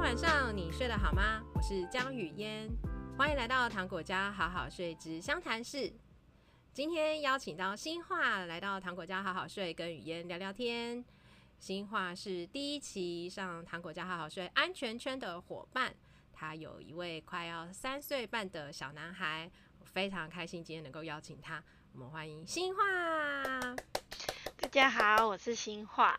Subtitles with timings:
[0.00, 1.42] 天晚上你睡得好吗？
[1.54, 2.70] 我是江雨嫣，
[3.18, 5.92] 欢迎来到糖果家好好睡之相谈室。
[6.72, 11.04] 今天邀请到新化来到糖果家好好睡，跟雨嫣聊聊天。
[11.58, 15.94] 新化是第一期上糖果家好好睡安全圈的伙伴，
[16.32, 21.62] 他有一位快要三岁半的小男孩，我非常开心今天能够邀请他。
[21.92, 22.82] 我们欢迎新化。
[24.56, 26.18] 大家好，我是新化。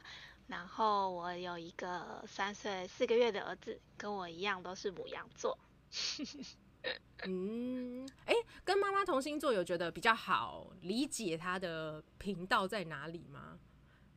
[0.51, 5.57] 然后我有一个三岁四个月的儿子，跟我一样都是母羊座。
[7.23, 13.57] 嗯，哎，跟妈妈同星座有觉得比较好理解他的频道在哪里吗？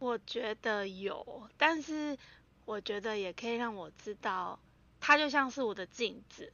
[0.01, 2.19] 我觉得有，但是
[2.65, 4.59] 我觉得也可以让我知道，
[4.99, 6.53] 他就像是我的镜子。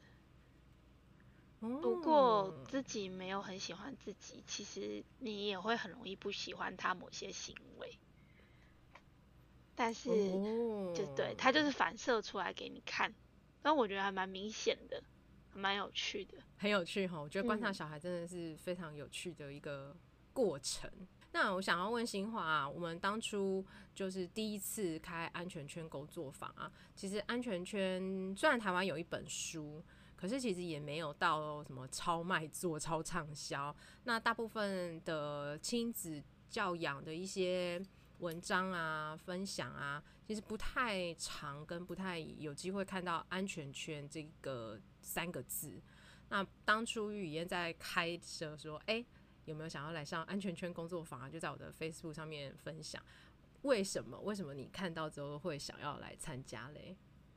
[1.60, 7.98] 不过自己没有很喜欢自己，其实你也会很容易不喜欢他某些行为。
[9.82, 10.10] 但是，
[10.94, 13.10] 就对，它就是反射出来给你看，
[13.62, 15.02] 但我觉得还蛮明显的，
[15.54, 17.18] 蛮有趣的，很有趣哈。
[17.18, 19.96] 我觉得观察小孩真的是非常有趣的一个
[20.34, 20.90] 过程。
[21.00, 23.64] 嗯、那我想要问新华啊，我们当初
[23.94, 29.82] 就是第一次开安全圈工作坊啊，其实安全圈虽然台湾有一本书，
[30.14, 33.74] 可是其实也没有到什么超卖座、超畅销。
[34.04, 37.82] 那大部分的亲子教养的一些。
[38.20, 45.80] 文章啊，分享啊，其实不太常，跟不太有机会看到“安全圈”这个三个字。
[46.28, 49.06] 那当初雨嫣在开设说：“哎、欸，
[49.46, 53.02] 有没有想要来上安全圈工作坊啊？”就在我的 Facebook 上面分享。
[53.62, 54.18] 为什么？
[54.20, 56.96] 为什么你看到之后会想要来参加嘞？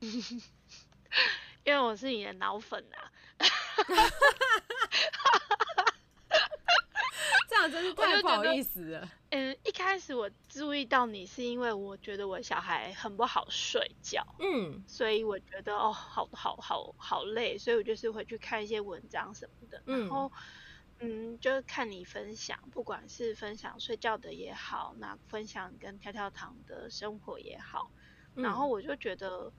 [1.64, 3.10] 因为我是你的脑粉啊。
[7.68, 9.10] 真是太不好意思了。
[9.30, 20.30] 嗯，一开始我注意到你是因为我觉得我小孩很不好睡觉，嗯，所以我觉得哦，好好好好累，所以我就是回去看一些文章什么的，嗯、然后
[21.00, 27.90] 嗯，就是看你分享，不管是分享睡觉的也好，那分享跟跳跳糖的生活也好，
[28.34, 29.52] 然后我就觉得，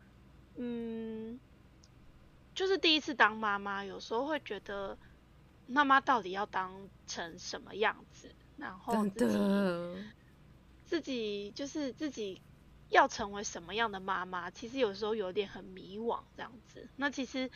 [0.55, 1.39] 嗯，
[2.53, 4.97] 就是第一次当妈妈，有时候会觉得。
[5.67, 8.33] 妈妈到底要当成什么样子？
[8.57, 9.37] 然后自己
[10.85, 12.41] 自己就是自己
[12.89, 14.49] 要成为什么样的妈妈？
[14.51, 16.87] 其实有时候有点很迷惘这样子。
[16.95, 17.49] 那其实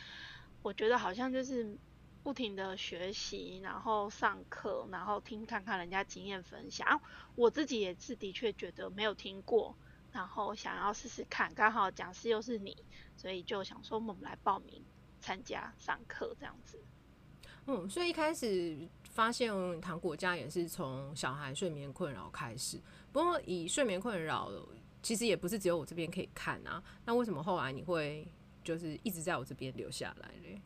[0.62, 1.78] 我觉得好像就是
[2.22, 7.00] 不停的学习，然后上课，然后听看看人家经验分享。
[7.36, 9.76] 我自己也是的确觉得没有听过，
[10.12, 11.54] 然后想要试试看。
[11.54, 12.84] 刚好讲师又是你，
[13.16, 14.84] 所以就想说我们来报名
[15.20, 16.78] 参加上课这样子。
[17.72, 22.80] 嗯，所以一开始发现糖果家也是从小孩睡眠困扰开始。
[23.12, 24.50] 不过以睡眠困扰，
[25.00, 26.82] 其实也不是只有我这边可以看啊。
[27.04, 28.26] 那为什么后来你会
[28.64, 30.60] 就是一直在我这边留下来嘞？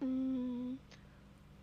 [0.00, 0.78] 嗯，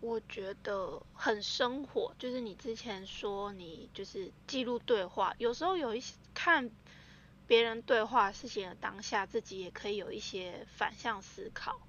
[0.00, 6.68] 我觉得很生活，就是你之前说你就是记录对话，有时候有一些看
[7.46, 11.80] 别人对话事情的当下，自己也可以有一些反向思考。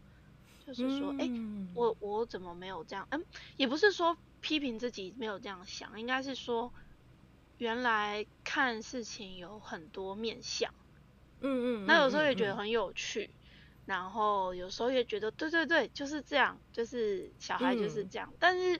[0.66, 1.32] 就是说，哎、欸，
[1.76, 3.08] 我我怎么没有这样？
[3.12, 3.24] 嗯，
[3.58, 6.74] 也不是说批评自己没有这样想，应该是说，
[7.58, 10.74] 原来看事情有很多面相。
[11.42, 11.86] 嗯嗯。
[11.86, 13.30] 那有时候也觉得很有趣，
[13.86, 18.30] 然后有时候也觉得，对对对，就是这样，就是小孩就是这样。
[18.32, 18.80] 嗯、但是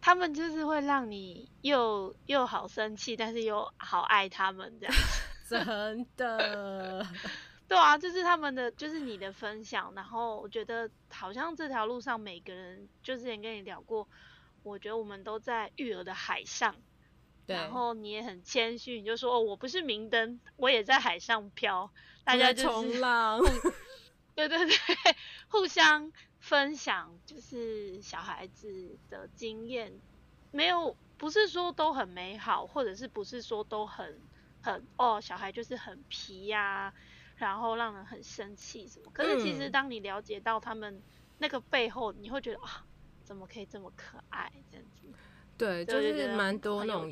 [0.00, 4.94] 他们就是会让你又又好生气，但是又好爱他们这样。
[5.50, 7.04] 真的。
[7.70, 14.08] 对啊，就是他们的，就是你的分享，然后我觉得好像这条路上每个人，就之前跟你聊过，
[14.64, 16.74] 我觉得我们都在育儿的海上，
[17.46, 21.92] 对，然后你也很谦虚，你就说哦，我不是明灯，我也在海上漂，
[22.24, 23.40] 大家就是冲浪，
[24.34, 24.76] 对对对，
[25.46, 29.92] 互相分享就是小孩子的经验，
[30.50, 34.20] 没有不是说都很美好，或者是不是说都很
[34.60, 36.94] 很哦，小孩就是很皮呀、啊。
[37.46, 39.10] 然后让人很生气什么？
[39.12, 41.00] 可是其实当你了解到他们
[41.38, 42.84] 那个背后，嗯、你会觉得啊，
[43.22, 45.06] 怎么可以这么可爱这样子？
[45.56, 47.10] 对，就是蛮多那种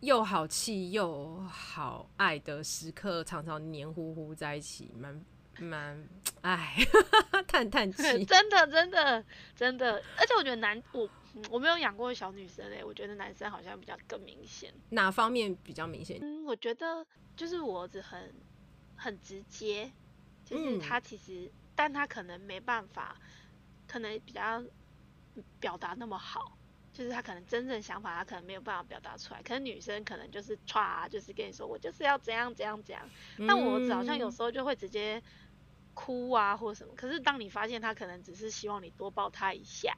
[0.00, 5.24] 又好气又好爱的时刻，常常黏糊糊在一起，蛮
[5.58, 6.08] 蛮
[6.42, 6.76] 哎，
[7.48, 8.02] 叹叹气。
[8.24, 9.24] 真的，真的，
[9.56, 10.02] 真的。
[10.16, 11.08] 而且我觉得男我
[11.50, 14.72] 我没有养过小女生哎，我觉得男生好像比较更明显。
[14.90, 16.18] 哪方面比较明显？
[16.20, 17.04] 嗯，我觉得
[17.36, 18.32] 就是我儿子很。
[18.98, 19.92] 很直接，
[20.44, 23.16] 就是他其实，嗯、但他可能没办法，
[23.86, 24.62] 可能比较
[25.60, 26.58] 表达那么好，
[26.92, 29.42] 就是他可能真正想法，他可能没有办法表达出来。
[29.42, 33.08] 可是女生可能就是歘，就是跟你说我就是要怎样怎样怎样。
[33.46, 35.22] 但我好像有时候就会直接
[35.94, 36.94] 哭啊或什么。
[36.96, 39.96] 可是当你发现他可能只是希望你多抱他一下，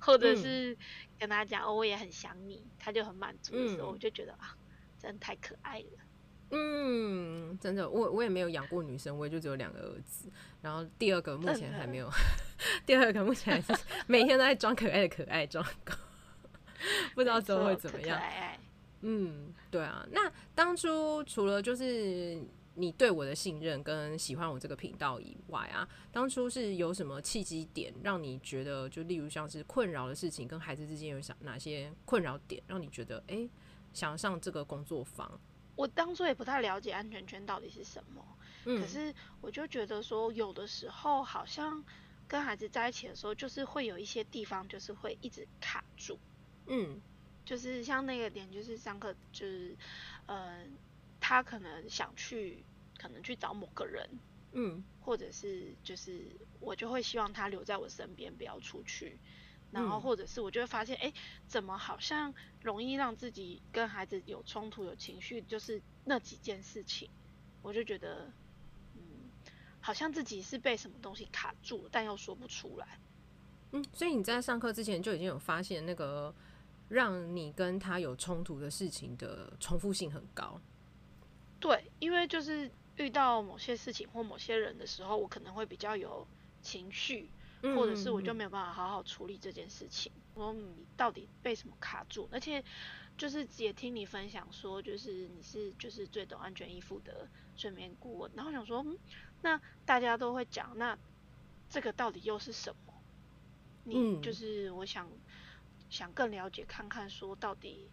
[0.00, 0.76] 或者是
[1.18, 4.56] 跟他讲、嗯哦、我也很想你，他就很满足的时候，嗯、我就觉得啊，
[4.98, 6.09] 真的太可爱了。
[6.50, 10.28] 嗯，真的，我我也没有养过女生，我也就只有两个儿子，
[10.60, 12.10] 然后第二个目前还没有，
[12.84, 15.94] 第二个目前还是 每天都在装可爱的可爱装狗，
[17.14, 18.20] 不知道之后会怎么样。
[19.02, 22.42] 嗯，对啊，那当初除了就是
[22.74, 33.50] 你对我的信任跟喜欢我这个频道以外啊，当初是有什么契机点让你觉得，就例如像是困扰的事情，跟孩子之间有想哪些困扰点，让你觉得哎、欸，
[33.92, 35.40] 想上这个工作坊？
[35.80, 38.22] 我当初也不太了解安全圈到底是什么，
[38.66, 41.82] 嗯，可是我就觉得说，有的时候好像
[42.28, 46.18] 跟孩子在一起的时候，就是会有一些地方就是会一直卡住，
[46.66, 47.00] 嗯，
[47.46, 49.74] 就是像那个点，就是上课就是，
[50.26, 50.66] 呃，
[51.18, 52.62] 他可能想去，
[52.98, 54.06] 可能去找某个人，
[54.52, 59.18] 嗯，或者是就是我就会希望他留在我身边，不要出去。
[59.72, 61.12] 然后或者是我就会发现，哎、嗯，
[61.46, 67.08] 怎么好像容易让自己跟孩子有冲突、有情绪，就是那几件事情，
[67.62, 68.32] 我就觉得，
[68.96, 69.30] 嗯，
[69.80, 72.98] 好像自己是被什么东西卡住了，但又说不出来。
[73.72, 76.34] 嗯，所以你在上课之前就已经有发现那个
[76.88, 80.60] 让你跟他有冲突的事情的重复性很高。
[81.60, 86.26] 对，因为就是遇到某些事情或某些人的时候，我可能会比较有
[86.60, 87.30] 情绪。
[87.62, 90.10] 或者是我就没有办法好好处理这件事情。
[90.34, 92.28] 我说你到底被什么卡住？
[92.32, 92.62] 而且
[93.18, 98.30] 就是也听你分享说，就是你是就是最懂安全依附的睡眠顾问。
[98.34, 98.98] 然后想说，嗯，
[99.42, 100.96] 那大家都会讲，那
[101.68, 102.94] 这个到底又是什么？
[103.84, 105.08] 你就是我想
[105.90, 107.90] 想更了解看看，说到底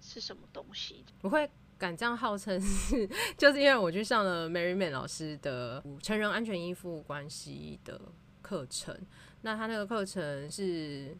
[0.00, 1.04] 是什么东西？
[1.20, 3.06] 我会敢这样号称是，
[3.36, 8.00] 就是因为我去上了 Mary Man 老师的成人安全依附关系的。
[8.46, 8.96] 课程，
[9.42, 11.16] 那他那个课程是，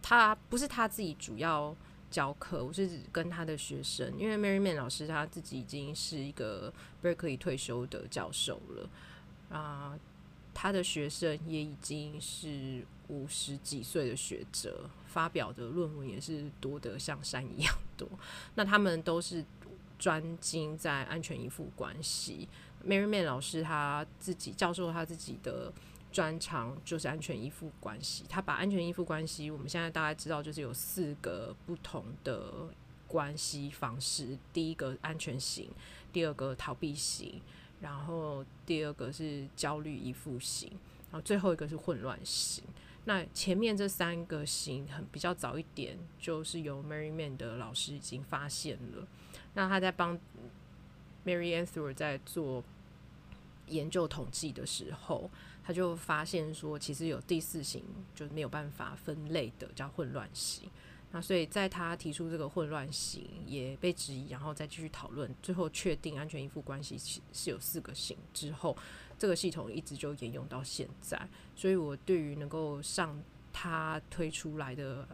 [0.00, 1.76] 他不是他自己主要
[2.10, 8.88] 教课，我是跟他的学生，因为 Mary Man 老师他自己已经是一个 Berkeley 退休的教授了
[9.50, 9.98] 啊，
[10.54, 18.08] 他的学生也已经是五十几岁的学者，发表的论文也是多得像山一样多。
[18.54, 19.44] 那他们都是
[19.98, 22.48] 专精在安全依附关系
[22.86, 25.70] ，Mary Man 老师他自己教授他自己的。
[26.12, 32.68] 专长就是安全依附关系，他把安全依附关系，我们现在大概知道就是有四个不同的
[33.08, 34.38] 关系方式。
[34.52, 35.70] 第一个安全型，
[36.12, 37.40] 第二个逃避型，
[37.80, 40.70] 然后第二个是焦虑依附型，
[41.10, 42.62] 然后最后一个是混乱型。
[43.06, 49.08] 那前面这三个型很比较早一点，就是由 Mary Man 的老师已经发现了。
[49.54, 50.18] 那他在帮
[51.24, 52.62] Mary Ann 在做
[53.68, 55.30] 研究统计的时候。
[55.64, 60.68] 他就发现说，其实有第四型就没有办法分类的，叫混乱型。
[61.14, 68.74] 那所以在他提出这个混乱型也被质疑，然后再继续讨论，最后确定安全依附关系是有四个型之后，
[69.18, 71.20] 这个系统一直就沿用到现在。
[71.54, 73.22] 所以我对于能够上
[73.52, 75.06] 他推出来的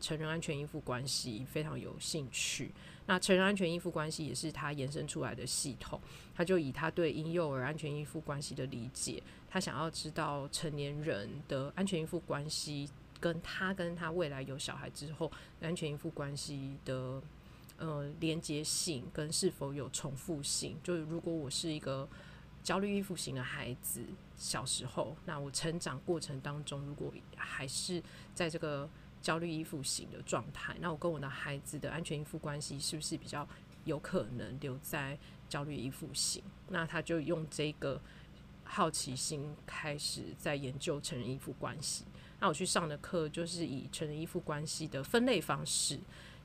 [0.00, 2.72] 成人安全依附关系非常有兴趣。
[3.10, 6.00] 那成人安全依附关系也是他延伸出来的系统，
[6.32, 12.88] 他就以他对婴幼儿安全依附关系的理解，他想要知道成年人的安全依附关系，
[13.18, 15.28] 跟他跟他未来有小孩之后
[15.60, 17.20] 安全依附关系的
[17.78, 20.78] 呃连接性跟是否有重复性。
[20.80, 22.08] 就是如果我是一个
[22.62, 24.04] 焦虑依附型的孩子，
[24.36, 28.00] 小时候，那我成长过程当中，如果还是
[28.36, 28.88] 在这个
[29.22, 33.46] 焦虑依附型的状态，那我跟我的孩子的安全依附关系是不是比较
[33.84, 36.42] 有可能留在焦虑依附型？
[36.68, 38.00] 那他就用这个
[38.64, 42.04] 好奇心开始在研究成人依附关系。
[42.38, 46.00] 那我去上的课就是以成人依附关系的分类方式，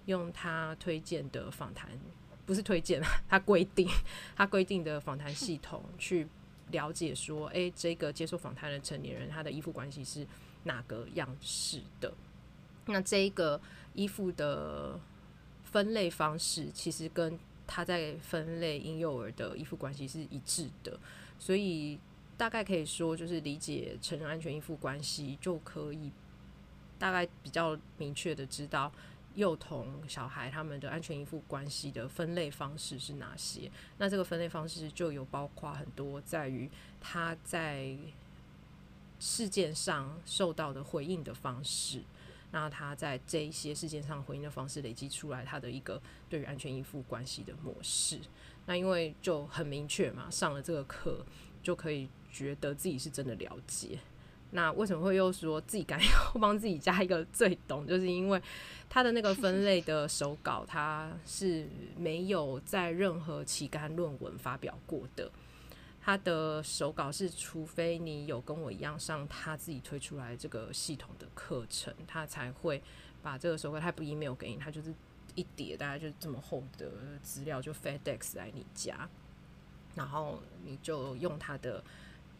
[0.05, 1.89] 用他推荐的访谈，
[2.45, 3.87] 不是推荐，他规定
[4.35, 6.27] 他规定的访谈系统去
[6.71, 10.27] 了解说，诶、这个接受访谈的成年人他的依附关系是
[10.63, 12.13] 哪个样式的？
[12.87, 13.59] 那这一个
[13.93, 14.99] 依附的
[15.63, 17.37] 分类方式，其实跟
[17.67, 20.99] 他在分类婴幼儿的依附关系是一致的，
[21.39, 21.99] 所以
[22.37, 26.11] 大概可以说，就是理解成人安全依附关系，就可以
[26.99, 28.91] 大概比较明确的知道
[29.33, 33.71] 幼童小孩他们的安全依附关系的分类方式是哪些。
[33.97, 36.69] 那这个分类方式就有包括很多，在于
[37.01, 37.97] 他在
[39.19, 42.03] 事件上受到的回应的方式。
[42.55, 48.17] 那他在这一些事件上回应的方式累积出来他的一个对于安全依附关系的模式。
[48.65, 51.25] 那因为就很明确嘛，上了这个课
[51.61, 53.99] 就可以觉得自己是真的了解。
[54.51, 57.85] 那为什么会又说自己敢要帮自己加一个最懂？
[57.85, 58.41] 就是因为
[58.87, 65.29] 他的那个分类的手稿，他是没有在任何期刊论文发表过的。
[66.05, 72.79] 他的手稿是，除非你有跟我一样上他自己推出来这个系统的课程，他才会
[73.23, 74.93] 把这个手稿，他不 email 给你，他就是
[75.33, 76.91] 一叠大概就这么厚的
[77.23, 79.09] 资料，就 FedEx 来你家，
[79.95, 81.83] 然后你就用他的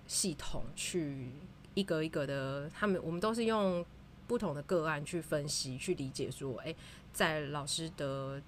[0.05, 1.31] 系统去。
[1.74, 3.84] 一格一格的，他们我们都是用
[4.27, 6.74] 不同的个案去分析、去理解，说，诶，
[7.12, 8.41] 在老师的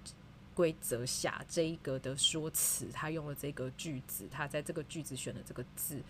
[0.57, 6.01] 规则下，这一个的说辞，他用了这个句子，他在这个句子选的这个字，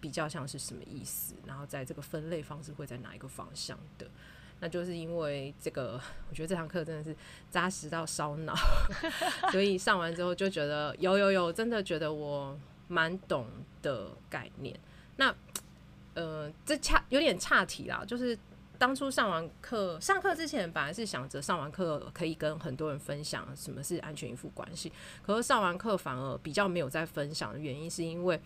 [0.00, 1.36] 比较像是什么意思？
[1.46, 4.08] 然后在这个分类方式会在哪一个方向的？
[4.58, 7.14] 那就是因为这个，我觉得这堂课真的是
[7.48, 8.56] 扎实到烧脑，
[9.52, 13.46] 所以上完之后就觉得有有有，真的觉得我蛮懂
[13.82, 14.76] 的概念。
[15.16, 15.32] 那。
[16.14, 18.04] 呃，这差有点岔题啦。
[18.06, 18.38] 就是
[18.82, 24.90] 当初上完课，上课之前本来是想着上完课可以跟很多人分享什么是安全依附关系，
[25.22, 28.40] 可是上完课反而比较没有在分享的原因，是因为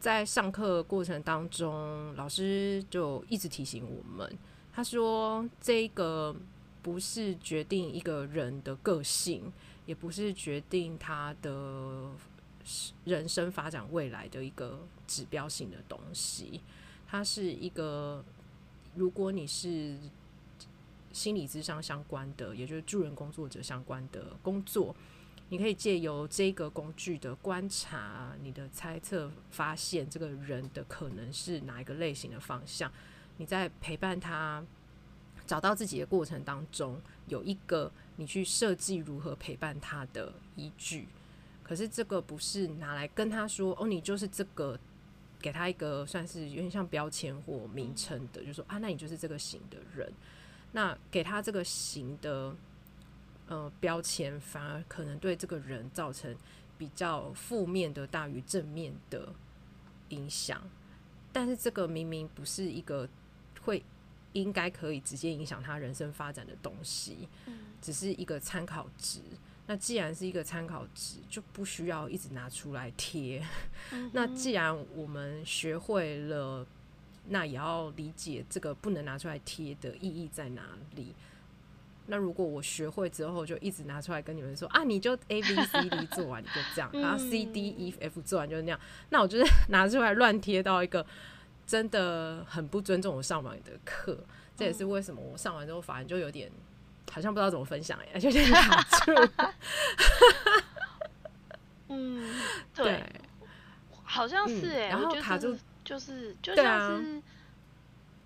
[0.00, 4.36] 在上课过程当中，老师就一直提醒我们，
[4.72, 6.34] 他说这个
[6.82, 9.52] 不是决定一个人的个性，
[9.84, 12.10] 也不是决定他的
[13.04, 16.60] 人生发展未来的一个指标性的东西。
[17.08, 18.24] 它是一个，
[18.96, 19.94] 如果你是
[21.12, 24.96] 心理咨商相关的，也就是助人工作者相关的工作，
[25.50, 32.90] 你可以借由这个工具的观察，你的猜测，发现这个人的可能是哪一个类型的方向。
[33.36, 34.64] 你在陪伴他
[35.46, 36.98] 找到自己的过程当中，
[37.28, 41.06] 有一个你去设计如何陪伴他的依据。
[41.62, 44.78] 可是这个不是拿来跟他说，哦，你就是这个。
[45.40, 50.12] 给他一个算是有点像标签或名称的，就是说啊，那你就是这个型的人。
[50.72, 52.54] 那给他这个型的
[53.46, 56.36] 呃标签，反而可能对这个人造成
[56.76, 59.32] 比较负面的大于正面的
[60.10, 60.60] 影响。
[61.32, 63.08] 但是这个明明不是一个
[63.62, 63.82] 会
[64.32, 67.28] 应该可以直接影响他人生发展的东西，
[67.80, 69.20] 只是一个参考值。
[69.68, 73.44] 那既然是一个参考值，就不需要一直拿出来贴。
[73.92, 76.64] 嗯、那既然我们学会了，
[77.28, 80.62] 那也要理解这个不能拿出来贴的意义在哪
[80.94, 81.14] 里。
[82.06, 88.80] 那如果我学会之后，就一直拿出来跟你们说啊，你就 A B C D 做完你就这样，然 后 C D E F 做完就是那样，
[89.10, 91.04] 那我就是 拿出来乱贴到一个
[91.66, 94.16] 真的很不尊重我上完的课。
[94.56, 96.48] 这也是为什么我上完之后反而就有点。
[97.12, 99.12] 好像不知道怎么分享哎， 就有点卡住。
[101.88, 102.34] 嗯，
[102.74, 103.12] 对，对
[104.04, 107.22] 好像是哎、欸，然后卡住就是就像是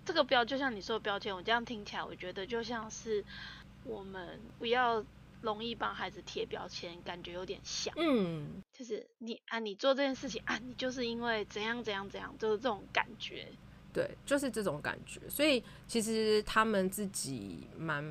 [0.03, 3.23] 这个标，就像你说的标签，我这样听起来，我觉得就像是
[3.83, 5.03] 我们不要
[5.41, 13.47] 容易帮孩子贴标签，感觉有点像，嗯，就是你啊，你做这件事情啊，你就是因为怎样怎样怎样，就是这种感觉。
[13.93, 18.01] 对，就是这种感觉，所以其实他们自己蛮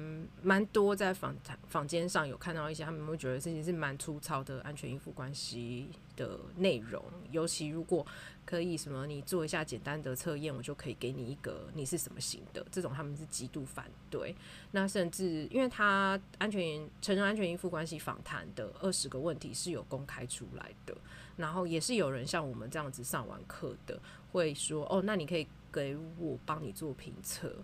[0.42, 8.06] 蛮多在访谈房间上有看到一些，他们会觉得自己是蛮粗糙的安全依附关系的内容，尤其如果
[8.44, 14.37] 可以什么，你做一下简单的测验，我就可以给你一个你是什么型的，这种他们是极度反对。
[14.72, 20.94] 那甚至因为他安全成人安全依附关系访谈的二十个问题是有公开出来的，
[21.38, 23.99] 然后也是有人像我们这样子上完课的，
[24.32, 25.49] 会说哦，那你可以。
[25.73, 27.55] 给我帮你做评测，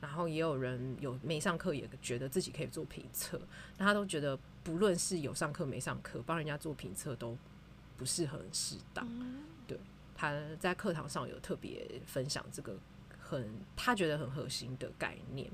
[0.00, 3.40] 然后也有人有没上课也觉得自己可以做评测，
[3.78, 7.36] 那他都觉得不论是有上课没上课，帮人家做评测都
[7.96, 9.06] 不是很适当。
[9.66, 9.78] 对，
[10.14, 12.76] 他在课堂上有特别分享这个
[13.20, 15.50] 很他觉得很核心的概念。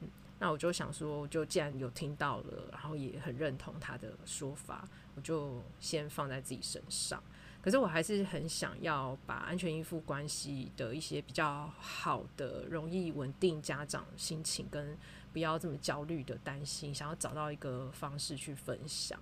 [0.00, 0.08] 嗯，
[0.38, 7.22] 那我就想说，就既然有听到了，然后也很认同他的说法，我就先放在自己身上。
[7.62, 14.98] 可是我还是很想要把安全依附关系的一些比较好的、容易稳定家长心情跟
[15.32, 19.18] 不要这么焦虑的担心，想要找到一个方式去分享。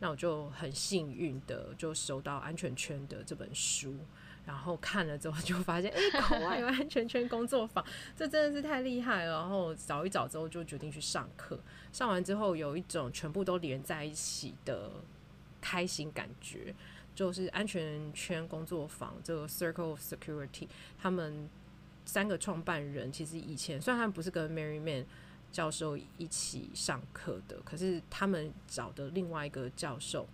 [0.00, 3.96] 那我就很幸运的就收到安全圈的这本书，
[4.44, 9.32] 然后看了之后就发现， 哎、欸，国外有安全圈工作坊，这真的是太厉害了。
[9.32, 11.58] 然后找一找之后就决定去上课，
[11.90, 14.92] 上完之后有一种全部都连在一起的
[15.60, 16.72] 开心感觉。
[17.18, 21.50] 就是安全圈工作坊这个 Circle of Security，他们
[22.04, 25.04] 三个创办人其实以前虽然他们不是跟 Mary Man
[25.50, 30.28] 教授一起上课的，可是他们找的另外一个教授，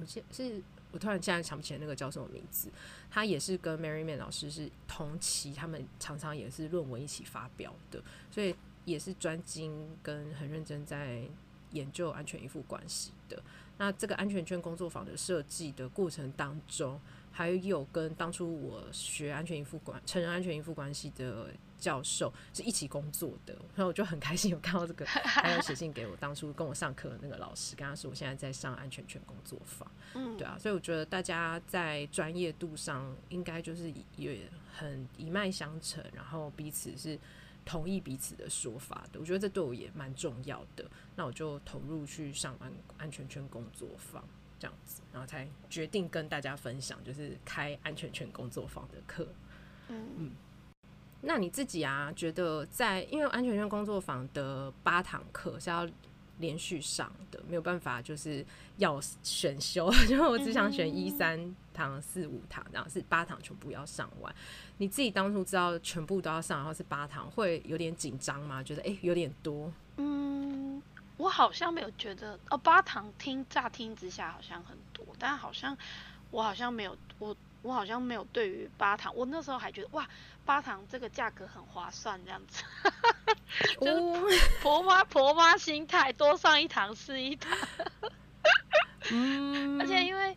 [0.00, 2.68] 我记是我突然现在想不起来那个叫什么名字，
[3.08, 8.52] 他也是跟 Mary Man 老师是同期，他们常常也是论文一起发表的，所以
[8.84, 11.22] 也是专精跟很认真在
[11.70, 13.40] 研究安全依附关系的。
[13.78, 17.00] 那这个安全圈工作坊的设计的过程当中，
[17.30, 21.48] 还有跟当初我学安全依附关成人安全依附关系的
[21.78, 37.18] 教授是一起工作的，然后我就很开心有看到这个，还有写信给我当初跟我上课的那个老师，跟他说我现在在上安全圈工作坊，嗯，对啊，所以我觉得大家在专业度上应该就是也很一脉相承，然后彼此是。
[37.64, 40.84] 同意彼此的说法的，我觉得这对我也蛮重要的。
[41.16, 44.24] 那我就投入去上安安全圈工作坊
[44.58, 49.28] 这样子，然后才决定跟大家分享，就是开安全圈工作坊的课。
[49.88, 50.30] 嗯嗯，
[51.20, 55.88] 那你自己啊，觉得在因为安全圈工作坊的八堂课是要
[56.42, 58.44] 连续上的，没有办法就是
[58.76, 64.34] 要选修， 因为我只想选一三堂、四五堂，然后是八堂全部要上完。
[64.76, 68.62] 你自己当初知道全部都要上，然后是八堂，会有点紧张吗？
[68.62, 69.72] 觉得诶、有点多。
[69.96, 70.82] 嗯，
[71.16, 75.76] 我好像没有觉得哦，八堂听乍听之下好像很多，但好像
[76.30, 80.08] 我好像没有我我好像没有对于八堂，我那时候还觉得哇，
[80.44, 82.64] 八堂这个价格很划算这样子，
[83.80, 83.86] 就
[84.30, 87.56] 是婆妈婆妈心态，多上一堂是一堂。
[89.10, 90.36] 嗯， 而且因为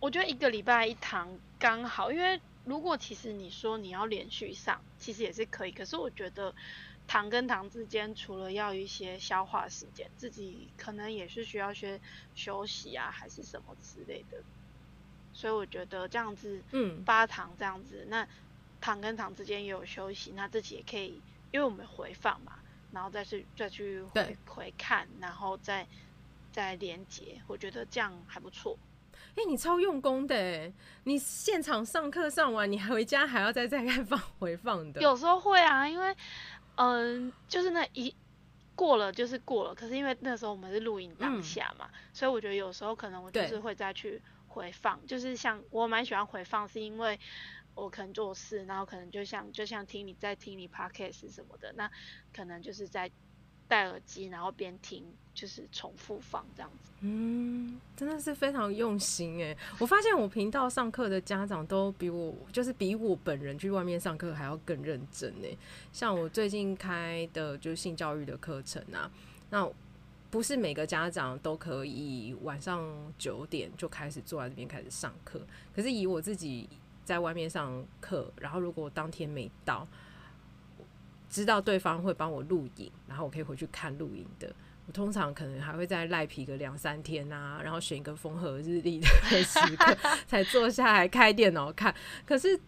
[0.00, 1.28] 我觉得一个礼拜一堂
[1.58, 2.40] 刚好，因为。
[2.66, 5.70] 如果其实你说你要连续上，其实也是可以。
[5.70, 6.52] 可是我觉得
[7.06, 12.00] 堂跟堂之间，除了要一些消化时间，自己可能也是需要些
[12.34, 14.38] 休息啊，还是什么之类的。
[15.32, 18.26] 所以我觉得这样子，嗯，八堂这样子，那
[18.80, 21.22] 堂跟堂之间也有休息，那自己也可以，
[21.56, 22.52] 因为我们回放嘛，
[22.92, 25.86] 然后再去再去回回看，然后再
[26.52, 28.78] 再连接，我觉得这样还不错。
[29.14, 30.70] 哎、欸，你超用功的哎！
[31.04, 35.00] 你现场上课上完，你还回家还要再再看放回放的。
[35.00, 36.14] 有时候会啊，因为
[36.74, 38.14] 嗯，就是那一
[38.74, 39.74] 过了就是过了。
[39.74, 45.00] 可是因为那时候我们是录影当下嘛，嗯，所以我觉得有时候可能我就是会再去回放。
[45.06, 47.18] 就是像我蛮喜欢回放，是因为
[47.76, 51.88] 我可能做事，然后可能就像就像听你在听你 podcast 什么的，那
[52.34, 53.08] 可能就是在。
[53.68, 56.92] 戴耳机，然后边听，就是重复放这样子。
[57.00, 59.56] 嗯，真的是非常用心哎！
[59.80, 65.48] 我发现我频道上课的家长都比我，就是比我本人去外面上课还要更认真哎。
[65.92, 69.10] 像我最近开的就是性教育的课程啊，
[69.50, 69.68] 那
[70.30, 75.40] 不是每个家长都可以晚上九点就开始坐在这边开始上课。
[75.74, 76.68] 可是以我自己
[77.06, 79.88] 在外面上课，然后如果当天没到。
[81.28, 84.54] 知道对方会帮我录影，然后我可以回去看录影的。
[84.86, 89.08] 我通常可能还会再赖皮个两三天啊，然后选一个风和日丽的
[89.42, 91.94] 时刻才坐下来开电脑看。
[92.26, 92.60] 可是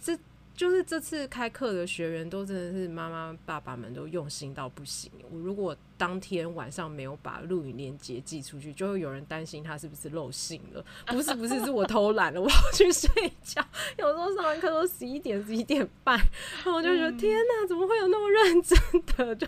[0.00, 0.18] 这。
[0.56, 5.10] 就是这次开课的学员都真的是妈妈爸爸们都用心到不行。
[5.30, 10.84] 我如果当天晚上没有把录影链接寄出去，就会有人担心他是不是漏信了。
[11.06, 13.64] 不是不是，是我偷懒了，我要去睡觉。
[13.98, 18.78] 有时候上完课都十一点十一点半，然后我就觉得、嗯、天哪，怎么会有那么认真
[19.16, 19.34] 的？
[19.34, 19.46] 就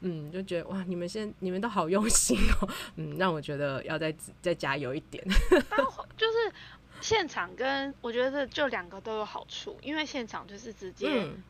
[0.00, 2.68] 嗯，就觉得哇，你们现你们都好用心哦。
[2.96, 5.22] 嗯，让我觉得要再再加油一点。
[6.16, 6.52] 就是。
[7.00, 11.08] 现场跟我觉得就两个都有好处，因为现场就是直接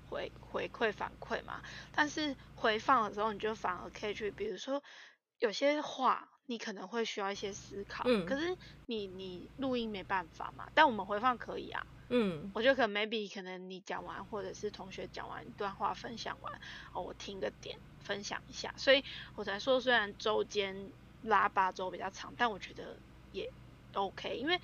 [0.09, 1.63] 回、嗯、回馈反馈嘛，
[1.95, 4.83] 但是回放的时候你就反而可以去，比如说
[5.39, 8.57] 有些话你可能会需要一些思考，嗯、可是
[8.87, 16.53] 你你录音没办法嘛，但我们回放可以啊，嗯，我觉得可能 maybe 可能你讲完或者是同学讲完一段话分享完，
[16.93, 19.03] 哦，我听个点分享一下，所以
[19.37, 20.91] 我才说虽然周间
[21.23, 22.99] 拉八周比较长，但我觉得
[23.33, 23.51] 也
[23.95, 24.61] OK，因为。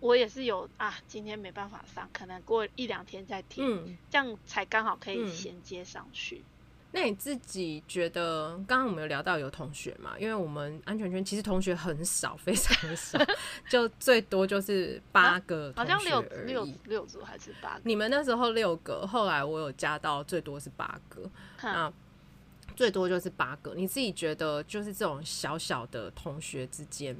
[0.00, 6.36] 我也是有啊，今天没办法上，可能过一两天再听，嗯，这样才刚好可以衔接上去。
[6.36, 6.54] 嗯。
[6.90, 10.18] 那你自己觉得，刚刚我们有聊到有同学嘛？
[10.18, 13.18] 因为我们安全圈其实同学很少，非常少，
[13.68, 15.70] 就最多就是八个。
[15.76, 17.82] 好像六六六组还是八个？
[17.84, 21.30] 你们那时候六个，后来我有加到最多是八个，
[21.62, 21.92] 那
[22.74, 23.74] 最多就是八个。
[23.74, 27.14] 你自己觉得，就是这种小小的同学之间。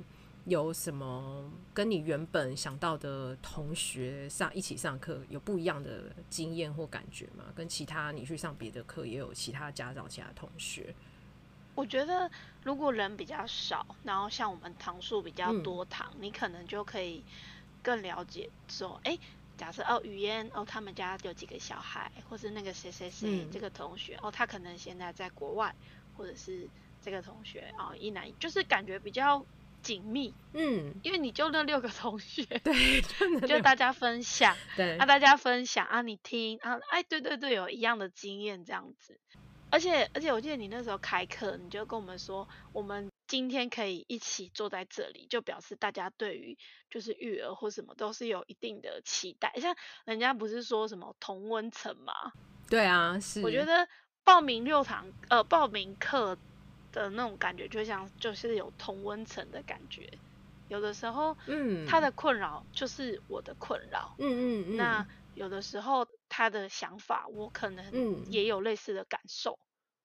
[0.48, 7.44] 有什么跟你原本想到的同学上一起上课有不一样的经验或感觉吗？
[7.54, 10.94] 跟其他你去上别的课也有其他家长、其他同学？
[11.74, 12.30] 我觉得
[12.64, 17.22] 如果人比较少，然后像我们堂数比较多堂，嗯，你可能就可以
[17.82, 19.18] 更了解说，哎，
[19.58, 25.74] 假设哦，语言哦，他们家有几个小孩，或是那个谁谁谁这个同学、嗯、哦，他可能现在在国外，
[26.16, 26.66] 或者是
[27.02, 29.44] 这个同学啊、哦，一男就是感觉比较
[29.88, 33.00] 紧密，嗯，因为你就那六个同学， 对，
[33.48, 39.18] 就大家分享，对，啊，大家分享啊，你听啊，哎，对对对，有一样的经验这样子，
[39.70, 46.58] 而且而且我记得你那时候开课，你就跟我们说，我们今天可以一起坐在这里，就表示大家对于
[46.90, 49.74] 就是育儿或什么都是有一定的期待，像
[50.04, 52.12] 人家不是说什么同温层吗？
[52.68, 53.88] 对啊，是，我觉得
[54.22, 56.36] 报名六堂呃报名课。
[56.98, 60.20] 的那种感觉，就像就是有同温层的感觉，
[60.66, 64.66] 有的时候，嗯，他的困扰就是我的困扰，嗯嗯。
[64.68, 69.58] 嗯，那有的时候他的想法，我可能也有类似的感受，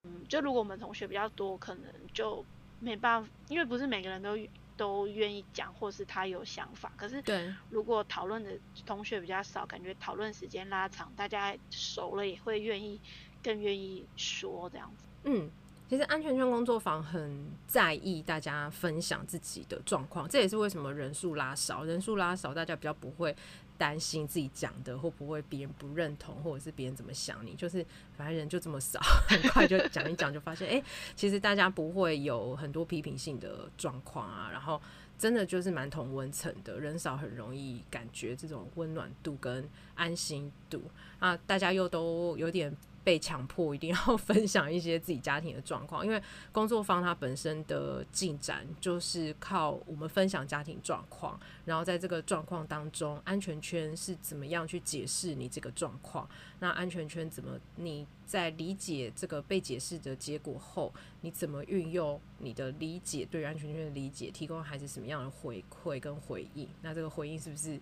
[0.04, 2.48] 嗯，就如果我们同学比较多，可能就
[2.80, 4.36] 没办法，因为不是每个人都
[4.78, 13.02] 都愿意讲，或是他有想法，可是，对，如果讨论的同学比较少，感觉讨论时间拉长，大家熟了也会愿意
[13.44, 15.54] 更愿意说这样子，嗯。
[15.94, 21.84] 其实安全圈工作坊很在意大家分享自己的状况，这也是为什么人数拉少。
[21.84, 23.36] 人数拉少，大家比较不会
[23.78, 27.54] 担心自己讲的会不会别人不认同，或者是别人怎么想你。
[27.54, 27.86] 就是
[28.18, 30.84] 反正人就这么少，很快就讲一讲，就发现哎、
[31.16, 34.50] 其实大家不会有很多批评性的状况啊。
[34.52, 34.82] 然后
[35.20, 40.82] 真的就是蛮同温层的，人少很容易感觉这种温暖度跟安心度
[41.20, 42.76] 啊，大家又都有点。
[43.04, 56.28] 被强迫一定要 分享一些自己家庭的状况，因为工作方它本身的进展就是靠我们分享家庭状况，然后在这个状况当中，安全圈是怎么样去解释你这个状况？
[56.60, 66.70] 那安全圈怎么你在理解这个被解释的结果后，你怎么运用你的理解对安全圈的理解，提供孩子什么样的回馈跟回应？
[66.82, 67.80] 那这个回应是不是？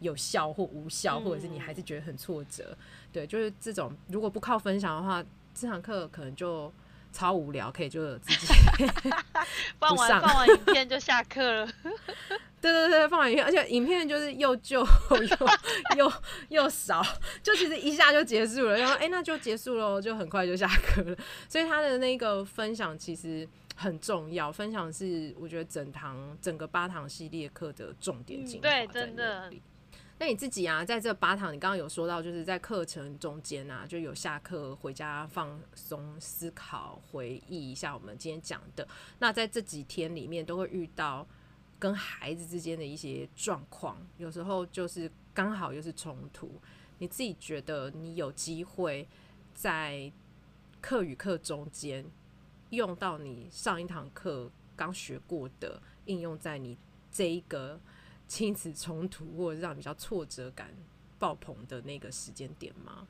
[0.00, 2.78] 有效或无效，或者是你还是觉得很挫折，嗯、
[3.12, 3.96] 对，就是这种。
[4.08, 6.72] 如果不靠分享的话，这堂课可能就
[7.12, 8.54] 超无聊，可以就自己
[9.80, 11.66] 放完放完影片就下课了。
[12.60, 14.80] 对对对，放完影片，而且影片就是又旧
[15.96, 16.12] 又又
[16.48, 17.02] 又少，
[17.42, 18.76] 就其实一下就结束了。
[18.76, 21.16] 然后哎，那就结束喽，就很快就下课了。
[21.48, 29.50] 所以他的那个分享其实很重要，分享是我觉得整堂整个八堂系列课的重点精华、嗯、对，真的。
[30.18, 38.88] 那你自己啊，在这八堂，你刚刚有说到，就是在课程中间啊，就有下课回家放松、思考、回忆一下我们今天讲的。
[39.18, 41.26] 那在这几天里面，都会遇到
[41.78, 46.50] 跟孩子之间的一些状况，有时候就是刚好又是冲突。
[46.98, 49.06] 你自己觉得你有机会
[49.52, 50.10] 在
[50.80, 52.02] 课与课中间
[52.70, 56.78] 用到你上一堂课刚学过的，应用在你
[57.12, 57.78] 这一个。
[58.28, 60.68] 亲子冲突或者让你比较挫折感
[61.18, 63.06] 爆棚的那个时间点吗？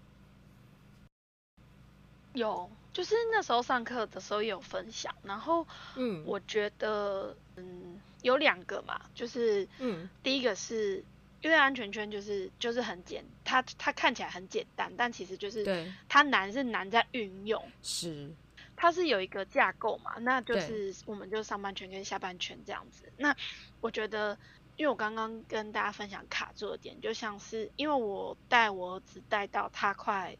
[2.34, 11.02] 有，就是那时候上课的时候也有分享，然后嗯，我觉得嗯有两个嘛，就是嗯，第一个是
[11.40, 15.90] 因为安全圈就是就是很简，它它看起来很简单，但其实就是对。
[16.10, 18.30] 它难是难在运用，是。
[18.76, 23.34] 它是有一个架构嘛，那就是我们就上半圈跟下半圈这样子，那
[23.80, 24.36] 我觉得。
[24.76, 30.36] 因为我刚刚跟大家分享卡住的点，就像是因为我带我儿子带到他快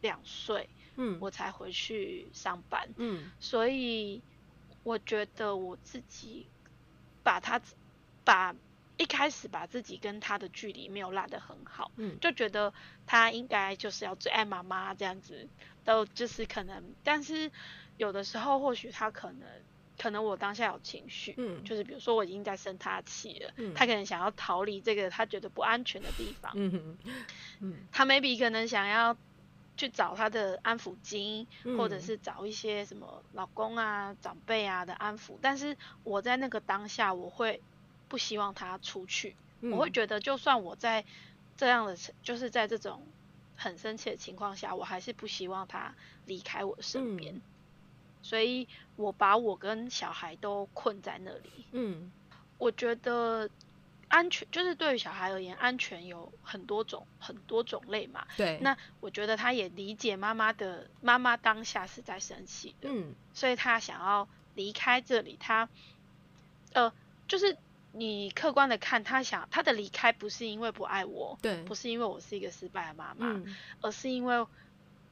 [0.00, 4.22] 两岁，嗯，我才回去上班，嗯，所以
[4.84, 6.46] 我觉得我自己
[7.24, 7.60] 把他
[8.24, 8.54] 把
[8.96, 12.72] 一开始把自己跟他的距离没有拉得很好，嗯，就觉得
[13.04, 15.48] 他应该就是要最爱妈妈这样子，
[15.84, 17.50] 都就是可能，但是
[17.96, 19.48] 有的时候或许他可能。
[20.00, 26.98] 可能我当下有情绪，嗯，就是比如说我已经在生他气了，嗯，他可能想要逃离这个他觉得不安全的地方，嗯
[27.60, 29.18] 嗯，他 maybe 可能想要
[29.76, 37.62] 去找他的安抚巾，嗯，或者是找一些什么老公啊、长辈啊的安抚，但是我在那个当下，我会
[38.08, 41.04] 不希望他出去，嗯，我会觉得就算我在
[41.58, 43.06] 这样的，就是在这种
[43.54, 47.34] 很生气的情况下，我还是不希望他离开我身边。
[47.34, 47.42] 嗯
[48.22, 51.66] 所以我把我跟小孩都困在那里。
[51.72, 52.12] 嗯，
[52.58, 53.48] 我觉得
[54.08, 58.26] 安全就是对于小孩而言，安全有很多种很多种类嘛。
[58.36, 58.58] 对。
[58.60, 62.88] 那我觉得他也理解妈妈的妈妈当下是在生气的。
[62.90, 63.14] 嗯。
[63.32, 65.68] 所以他想要离开这里，他
[66.72, 66.92] 呃，
[67.26, 67.56] 就是
[67.92, 74.46] 你客观的看，他想他的离开不是因为不爱我，对，不是因为我是一个失败的妈妈，嗯，而是因为。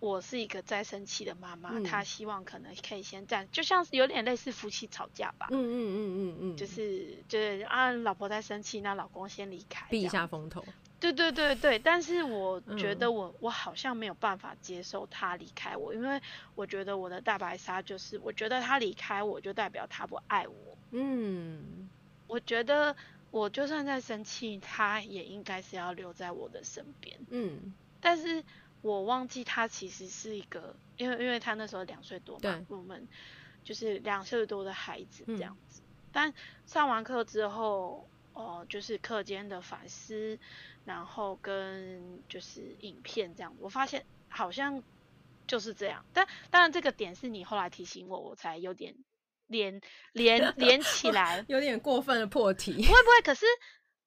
[0.00, 5.48] 我是一个在生气的妈妈，她、嗯、希望可能可以先暂，就像是有点类似夫妻吵架吧。
[5.50, 10.64] 嗯嗯嗯嗯嗯，就是就是啊，老婆在生气，那老公先离开，避一下风头。
[11.00, 16.20] 对对对对，但是我觉得我、嗯、我好像没有办法接受他离开我，因为
[16.56, 20.78] 我觉得我的大白鲨就是，我觉得他离开我就代表他不爱我。
[20.90, 21.88] 嗯，
[22.26, 22.96] 我觉得
[23.30, 27.16] 我就算在生气，他也应该是要留在我的身边。
[27.30, 28.42] 嗯，但是
[28.82, 33.06] 我忘记他其实是一个，因为因为他那时候两岁多嘛，我们
[33.64, 35.82] 就是两岁多的孩子这样子。
[35.82, 36.34] 嗯、但
[36.66, 40.38] 上完课之后，哦、呃，就是课间的反思。
[40.84, 44.82] 然后跟就是影片这样，我发现好像
[45.46, 46.02] 就是这样。
[46.14, 48.94] 但当然这个点是你后来提醒我，我才有点
[49.48, 52.72] 连连 连起来， 有点过分的破题。
[52.72, 53.44] 不会不会，可是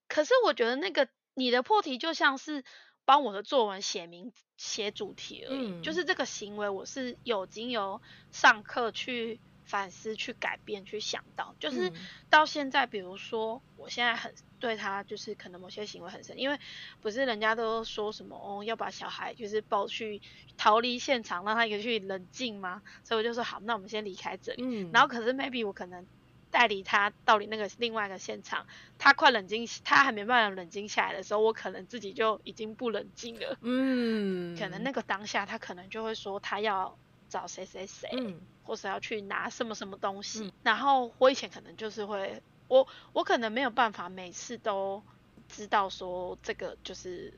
[0.08, 2.64] 可是我觉得那个你的破题就像是
[3.12, 9.42] 帮我的作文写名写主题而已，嗯、就是这个行为我是有经由上课去。
[9.64, 11.94] 反思、去改变、去想到，就是
[12.30, 16.60] 到现在，比如说，我现在很对他，就是可能某些行为很深，因为
[17.00, 20.22] 不是人家都说什么哦，要把小孩就是抱去
[20.58, 22.82] 逃离现场，让他一个去冷静吗？
[23.06, 24.64] 所以我就说好，那我们先离开这里。
[24.66, 24.90] 嗯。
[24.92, 26.06] 然后可是 maybe 我可能
[26.52, 28.68] 带领他到你那个另外一个现场，
[29.00, 33.58] 他快冷静，他还没办法冷静下来的时候，我可能自己就已经不冷静了。
[33.62, 34.56] 嗯。
[34.60, 36.98] 可能那个当下，他可能就会说他要。
[37.32, 45.02] 找谁谁谁，嗯，或是要去拿什么什么东西，嗯、然后我以前可能就是会，我我可能没有办法每次都
[45.48, 47.34] 知道说这个就是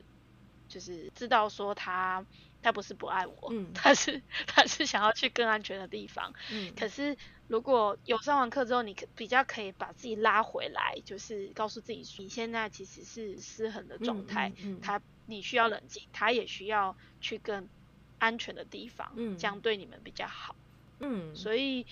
[0.74, 2.26] 就是知道说他
[2.60, 17.70] 他不是不爱我，嗯， 他是他是想要去更安全的地方，嗯，可是如果有上完课之后，你可比较可以把自己拉回来，就是告诉自己说你现在其实是失衡的状态，嗯，嗯，嗯，他你需要冷静，他也需要去更。
[18.16, 20.56] 安全的地方，嗯，这样对你们比较好，
[21.00, 21.86] 嗯，所以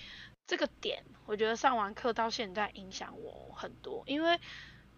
[0.47, 4.39] 这个点，我觉得上完课到现在影响我很多，因为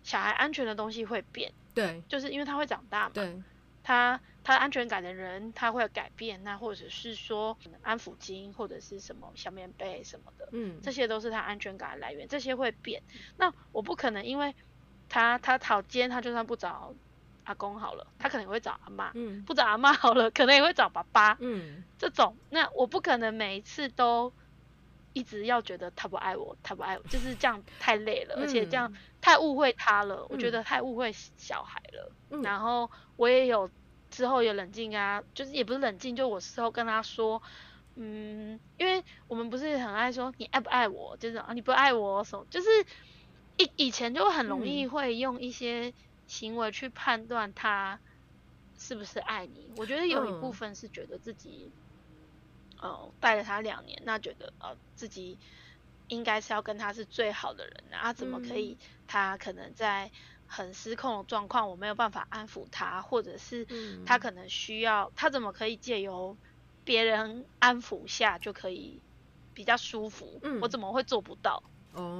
[0.04, 3.44] 小孩安全的东西会变，对，就是因为他会长大嘛，对，
[3.86, 13.04] 他他安全感的人他会改变，那或者是说安抚巾或者是什么小棉被什么的，嗯，这些都是他安全感的来源，这些会变，
[13.38, 14.56] 那我不可能因为
[15.08, 16.94] 他他讨尖，他就算不找。
[17.46, 24.34] 阿公好了，他可能会找阿妈，嗯，不找阿妈好了，可能也会找爸爸，嗯，这种，那我不可能每一次都
[25.16, 32.12] 一直要觉得他不爱我，他不爱我，就是这样太累了，嗯、而且这样太误会他了，嗯、我觉得太误会小孩了。
[32.30, 33.68] 嗯、然后我也有
[34.12, 37.42] 之后也冷静啊，就是也不是冷静，就我事后跟他说，
[37.96, 42.68] 嗯，因为我们不是很爱说你爱不爱我，就是啊你不爱我什么，就是
[43.58, 45.92] 以以前就很容易会用一些。
[46.28, 48.00] 行为去判断他
[48.80, 51.72] 是不是爱你，我觉得有一部分是觉得自己，
[52.86, 55.38] 呃，带了他两年，那觉得呃自己
[56.08, 60.12] 应该是要跟他是最好的人，啊，怎么可以他可能在
[60.46, 63.66] 很失控的状况，我没有办法安抚他，或者是
[64.06, 66.38] 他可能需要，他怎么可以借由
[66.84, 69.02] 别人安抚下就可以
[69.56, 71.64] 比较舒服，我怎么会做不到？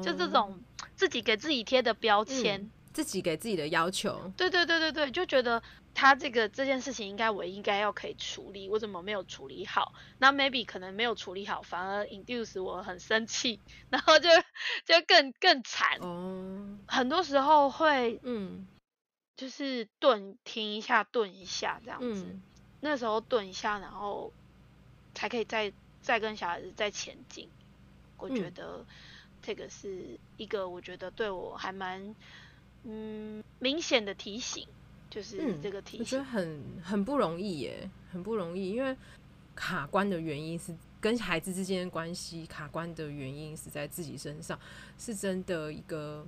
[0.02, 0.64] 就这种
[0.96, 2.72] 自己给自己贴的标签。
[2.96, 5.62] 自己给自己的要求，对对对对对，就觉得
[5.94, 9.94] 他这个这件事情应该我应该要可以处理，我怎么没有处理好？
[10.18, 13.60] 那 maybe 可能没有处理好，反而 induce 我很生气，
[13.92, 14.30] 然后就
[14.86, 16.00] 就更更惨。
[16.00, 18.66] 哦，很多时候会，嗯，
[19.36, 22.24] 就是顿停一下，顿一下这样子。
[22.30, 22.42] 嗯，
[22.80, 24.32] 那时候顿一下，然后
[25.14, 27.50] 才可以再再跟小孩子再前进。
[28.18, 28.86] 我觉得
[29.42, 32.16] 这个是一个，我觉得对我还蛮。
[32.88, 34.68] 嗯，明显的提醒
[35.10, 38.96] 就是这个提醒，嗯、我觉得很很不容易耶，很不容易，因为
[39.56, 44.60] 卡关的原因是跟孩子之间的关系，卡关的原因是在自己身上，
[44.98, 46.26] 是真的一个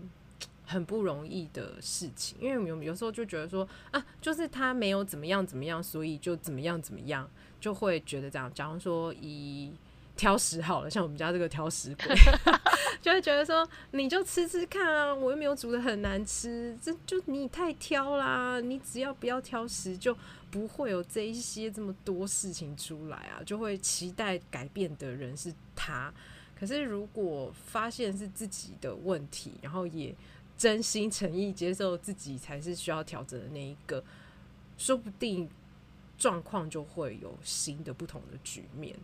[0.65, 2.37] 很不容易的事情。
[2.39, 8.51] 因为有有时候就觉得说啊，就是他没有怎么样怎么样，所以就怎么样怎么样，就会觉得这样。
[8.53, 9.73] 假如说以
[10.17, 12.15] 挑食好了，像我们家这个挑食鬼。
[12.99, 20.17] 就会觉得说，你就吃吃看啊，我又没有煮的很难吃，这就你太挑啦，你只要不要挑食，就
[20.49, 26.13] 不会有这一些这么多事情出来啊，就会期待改变的人是他。
[26.59, 30.13] 可是如果发现是自己的问题，然后也
[30.57, 34.03] 真心诚意接受自己才是需要调整的那一个，
[34.77, 35.47] 说不定
[36.17, 38.97] 状况就会有新的不同的局面。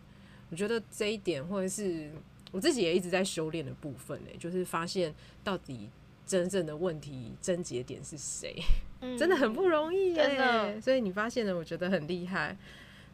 [0.50, 2.10] 我觉得这一点或者是。
[2.52, 5.90] 我自己也一直在修炼的部分呢，就是发现到底
[6.24, 8.54] 真正的问题症结点是谁，
[9.00, 10.38] 嗯、 真的很不容易耶。
[10.38, 12.56] 的所以你发现了，我觉得很厉害。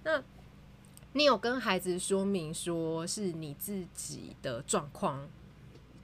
[0.05, 0.23] 那
[1.15, 5.27] 你有跟孩子说明说是你自己的状况？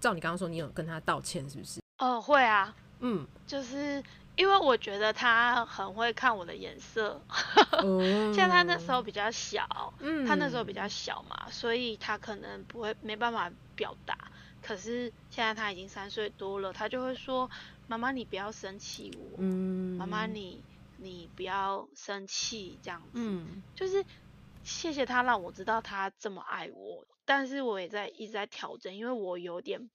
[0.01, 1.79] 照你刚刚说，你有跟他道歉是不是？
[1.99, 4.03] 哦，会啊，嗯，就是
[4.37, 7.25] 因为我觉得他很会看我的颜色，
[8.37, 9.67] 像他那时候比较小，
[9.99, 14.17] 嗯，他那时候比较小嘛，所以他可能不会没办法表达。
[14.61, 17.51] 可是现在他已经三岁多了，他就会说
[17.87, 20.65] ：“妈妈，你不要生气我，嗯，妈妈你
[20.97, 24.05] 你不要生气，这样子，嗯，就是
[24.63, 29.89] 谢谢他让我知道他这么爱我，但是我也在一直在调整，因为我有点。”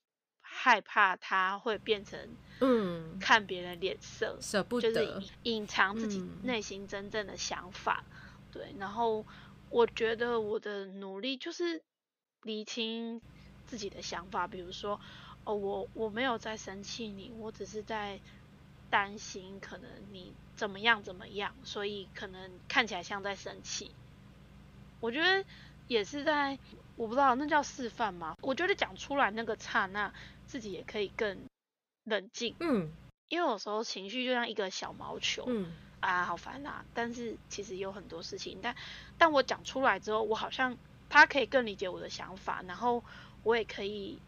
[0.53, 2.19] 害怕他会变成，
[2.59, 8.75] 嗯，看别人脸色，舍不得，就是隐藏自己内心真正的想法，嗯，对。
[8.77, 9.25] 然后
[9.69, 11.81] 我觉得我的努力就是
[12.43, 13.21] 理清
[13.65, 14.99] 自己的想法，比如说，
[15.45, 18.19] 哦，我我没有在生气你，我只是在
[18.89, 23.91] 担心可能你怎么样怎么样，所以可能看起来像在生气。
[24.99, 25.43] 我觉得
[25.87, 26.59] 也是在，
[26.97, 28.37] 我不知道那叫示范吗？
[28.41, 30.13] 我觉得讲出来那个刹那。
[30.51, 31.47] 自己也可以更
[32.03, 32.91] 冷静，嗯，
[33.29, 36.83] 因为有时候情绪就像一个小毛球，嗯，啊，好烦啊！
[36.93, 38.75] 但是其实有很多事情，但
[39.17, 43.01] 但我讲出来之后，我好像他可以更理解我的想法，然后
[43.43, 44.19] 我也可以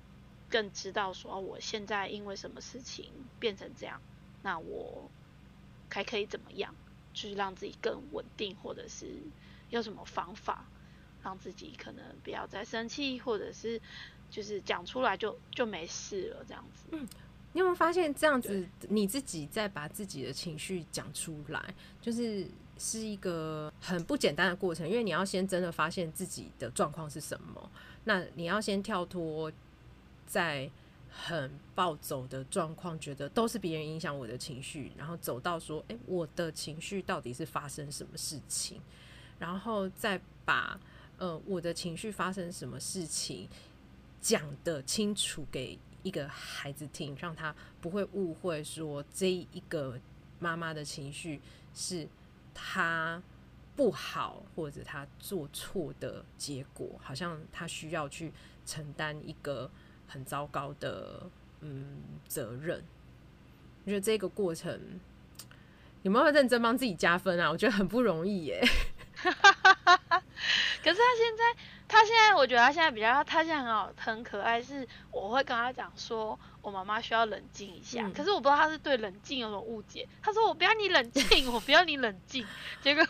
[0.50, 4.00] 更知道说我现在因为什么事情变成这样，
[4.42, 5.12] 那我
[5.90, 6.74] 还可以怎么样，
[7.14, 9.20] 就是让自己更稳定，或者是
[9.68, 10.70] 有什么方法
[11.22, 13.82] 让自己可能不要再生气，或者是。
[14.34, 16.88] 就是讲出来就就没事了，这样子。
[16.90, 17.08] 嗯，
[17.52, 22.48] 你有没有发现这样子，你自己在把自己的情绪讲出来，就是
[22.80, 27.70] 是一个很不简单的过程，因为你要先真的发现自己的状况是什么，
[28.06, 29.52] 那你要先跳脱
[30.26, 30.68] 在
[31.12, 38.82] 很暴走的状况，觉得都是别人影响我的情绪，然后走到说，欸，我的情绪到底是发生什么事情，
[39.38, 40.80] 然后再把
[41.20, 43.48] 呃我的情绪发生什么事情。
[44.24, 50.00] 讲得清楚给一个孩子听，让他不会误会说这一个
[50.40, 51.42] 妈妈的情绪
[51.76, 52.08] 是
[52.54, 53.22] 他
[53.76, 58.32] 不好或者他做错的结果，好像他需要去
[58.66, 59.70] 承担一个
[60.08, 62.82] 很糟糕的嗯责任。
[63.84, 64.80] 我觉得这个过程
[66.04, 67.52] 有没有认真帮自己加分啊？
[67.52, 68.64] 我觉得很不容易耶。
[70.84, 71.62] 可是他现在。
[71.86, 74.60] 他现在，我觉得他现在比较，他现在很好，很可爱。
[74.64, 78.02] 是我会跟他讲说，我妈妈需要冷静一下。
[78.08, 78.14] 嗯。
[78.14, 80.08] 可是我不知道他是对冷静有种误解。
[80.24, 82.48] 他说我不要你冷静，我不要你冷静。
[82.82, 83.06] 结果，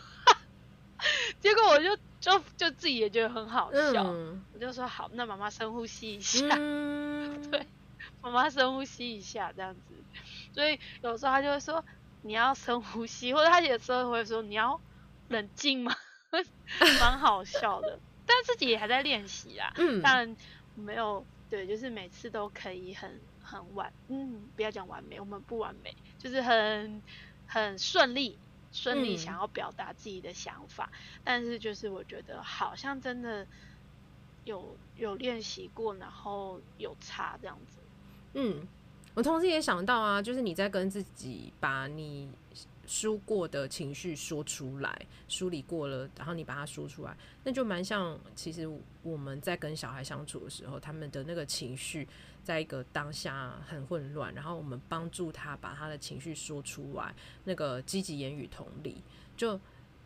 [1.40, 4.04] 结果我就就就自己也觉得很好笑。
[4.06, 4.44] 嗯。
[4.54, 6.46] 我就说好，那妈妈深呼吸一下。
[6.60, 7.42] 嗯。
[7.50, 7.66] 对，
[8.22, 9.82] 妈妈深呼吸一下这样子。
[10.54, 11.86] 所以有时候他就会说
[12.24, 14.82] 你要深呼吸，或者他有时候会说你要
[15.30, 15.96] 冷静吗？
[17.00, 18.00] 蛮好笑的。
[18.26, 20.36] 但自己也还在练习啊，嗯，但
[20.76, 27.02] 没有对，就是每次都可以很很完，嗯，不要讲完美，我们不完美，就是很
[27.46, 28.40] 很顺利，
[28.72, 33.46] 顺利想要表达自己的想法，嗯，但是就是我觉得好像真的
[34.46, 37.80] 有有练习过，然后有差这样子，
[38.36, 38.66] 嗯，
[39.16, 42.32] 我同时也想到啊，就是你在跟自己把你。
[42.86, 48.20] 输过的情绪说出来，梳理过了，然后你把它说出来，那就蛮像。
[48.36, 48.70] 其实
[49.02, 52.08] 我们在跟小孩相处的时候，他们的那个情绪，
[52.44, 57.16] 在一个当下很混乱，然后我们帮助他把他的情绪说出来，
[57.46, 59.02] 那个积极言语同理，
[59.38, 59.60] 就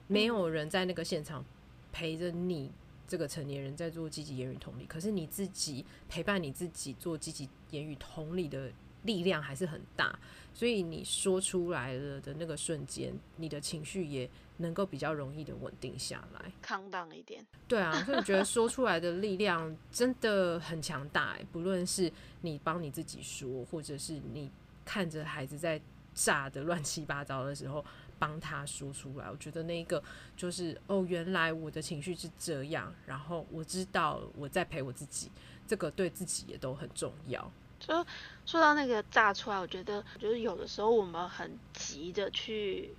[0.05, 1.43] 没有人在那个现场
[1.91, 2.71] 陪着你
[3.07, 8.71] 这个成年人在做积极言语同理，可是你自己陪伴你自己做积极言语同理的
[9.07, 10.19] 力量还是很大。
[10.53, 17.45] 所以你说出来了的那个瞬间，你的情绪也能够比较容易的稳定下来，康荡一点。
[17.67, 21.45] 对啊，所以我觉得说出来的力量真的很强大欸。
[21.51, 24.49] 不论是你帮你自己说，或者是你
[24.83, 25.79] 看着孩子在
[26.15, 27.85] 炸得乱七八糟的时候，
[28.17, 30.03] 帮他说出来，我觉得那个
[30.35, 35.29] 就是哦，原来我的情绪是这样，然后我知道我在陪我自己，
[35.67, 37.51] 这个对自己也都很重要。
[37.79, 38.05] 就
[38.45, 42.95] 说到那个炸出来，我觉得就是有的时候我们很急的去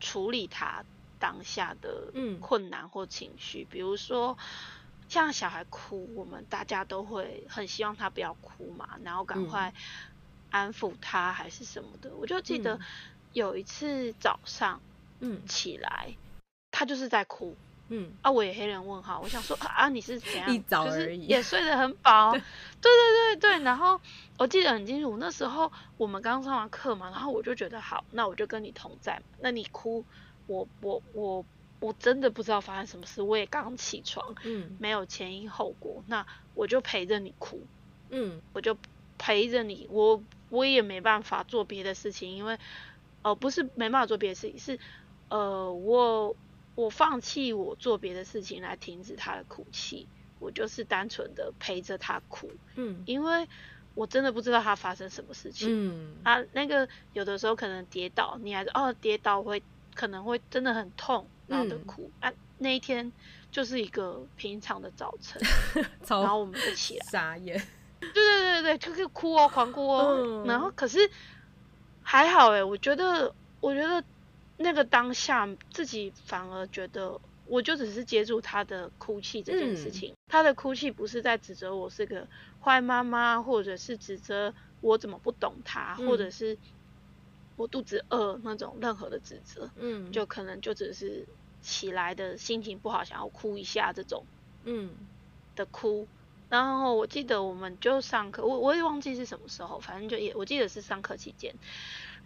[0.00, 0.84] 处理他
[1.18, 4.36] 当下的困难或情绪，嗯，比如说
[5.08, 9.72] 像小孩哭，我们大家都会很希望他不要哭嘛，然后赶快
[10.50, 12.14] 安抚他还是什么的。
[12.16, 12.80] 我就记得
[13.32, 14.80] 有一次早上，
[15.20, 16.14] 嗯，起来，
[16.70, 17.56] 他就是在哭。
[17.88, 20.52] 嗯啊，我也黑人问号，我想说啊，你是怎样？
[20.52, 22.32] 一早而已，就是也睡得很饱。
[22.32, 22.40] 对
[22.80, 24.00] 对对对，然后
[24.38, 29.22] 我记得很清楚，那时候我们刚上完课嘛，然后我就觉得好，那我就跟你同在。
[29.40, 30.04] 那你哭，
[30.46, 31.44] 我我我
[31.80, 37.60] 我真的不知道发生什么事，我也刚起床，嗯，没有前因后果，那我就陪着你哭，
[38.10, 38.76] 嗯，我就
[39.18, 42.58] 陪着你，我我也没办法做别的事情，因为。
[43.22, 44.78] 呃，不是没办法做别的事情，是
[45.30, 46.36] 呃，我
[46.76, 50.06] 我放弃我做别的事情来停止他的哭泣，
[50.38, 53.48] 我就是单纯的陪着他哭，嗯，因为
[53.94, 59.60] 我真的不知道他发生什么事情，嗯，啊，那个有的时候可能跌倒，你还是哦跌倒会
[59.94, 63.10] 可能会真的很痛，然后就哭，嗯、啊，那一天
[63.50, 65.40] 就是一个平常的早晨，
[66.08, 67.60] 然后我们就起来，傻眼。
[67.98, 70.14] 对对对对，就是哭哦，狂哭哦。
[70.18, 71.10] 嗯、然后可是
[72.02, 74.04] 还好哎，我觉得，我觉得
[74.56, 80.12] 那个当下自己反而觉得，我就只是接住他的哭泣这件事情。
[80.12, 82.26] 嗯、他的哭泣不是在指责我是个
[82.60, 86.56] 坏妈妈，或者是指责我怎么不懂他，嗯、或者是
[87.56, 89.70] 我肚子饿那种任何的指责。
[89.76, 91.26] 嗯，就可能就只是
[91.60, 94.24] 起来的心情不好，想要哭一下这种。
[94.64, 94.90] 嗯，
[95.54, 96.08] 的哭。
[96.48, 101.52] 然后我记得我们就上课，我我也忘记是什么时候，反正就也我记得是上课期间，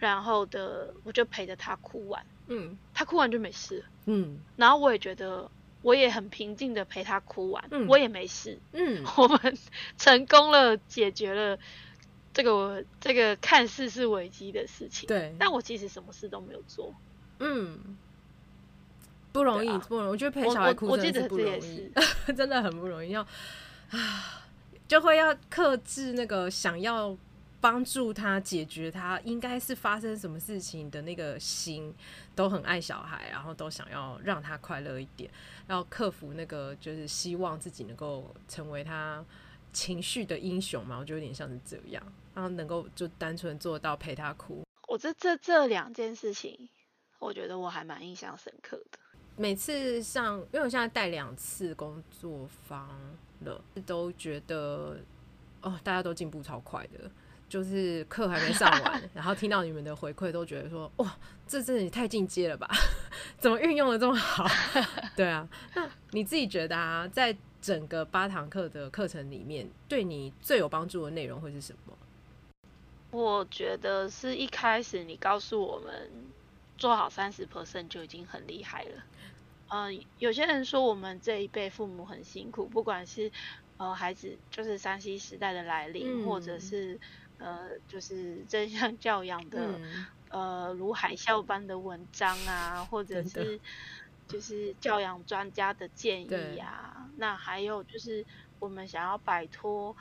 [0.01, 5.49] 然后的我就陪着他哭完，嗯，他哭完就没事，嗯，然后我也觉得
[5.83, 9.57] 我也很平静的陪他哭完，嗯，我也没事，嗯， 我们。
[9.99, 11.59] 成功了解决了
[12.33, 16.95] 这个这个看似是危机的事情，对，但我其实什么事都没有做，
[17.39, 17.97] 嗯，
[19.33, 21.91] 不容易，啊、不容易，我觉得陪小孩哭真的是不容易，
[22.35, 23.21] 真的很不容易要。
[23.91, 24.43] 啊，
[24.89, 27.17] 就会要克制那个想要
[27.61, 31.95] 帮助他解决他应该是发生什么事情的那个心，
[32.35, 35.31] 都很爱小孩，然后都想要让他快乐一点，
[35.69, 39.25] 要克服那个就是希望自己能够成为他
[39.73, 42.03] 情绪的英雄嘛，我觉得有点像是这样，
[42.35, 44.63] 然后能够就单纯做到陪他哭。
[44.89, 46.69] 我这这这两件事情，
[47.19, 48.99] 我觉得我还蛮印象深刻的。
[49.37, 52.89] 每次上，因为我现在带两次工作坊。
[53.43, 54.99] 了，都觉得
[55.63, 57.11] 哦，大家都进步超快的，
[57.51, 62.67] 就是课还没上完， 然后听到你们的回馈，都觉得说哇，这真的也太进阶了吧？
[63.39, 64.47] 怎么运用的这么好？
[65.17, 71.93] 对啊，那你自己觉得啊，在整个八堂课的课程里面，对你最有帮助的内容会是什么？
[73.11, 76.09] 我觉得是一开始你告诉我们
[76.79, 79.03] 做好三十 percent 就已经很厉害了。
[79.69, 83.33] 嗯、呃，有些人说我们这一辈父母很辛苦，不管是
[83.79, 86.99] 呃孩子就是山西时代的来临，嗯、或者是
[87.41, 93.59] 呃就是正向教养的、嗯、呃如海啸般的文章啊，或者是
[94.29, 98.25] 就是教养专家的建议啊，那还有就是
[98.61, 99.97] 我们想要摆脱。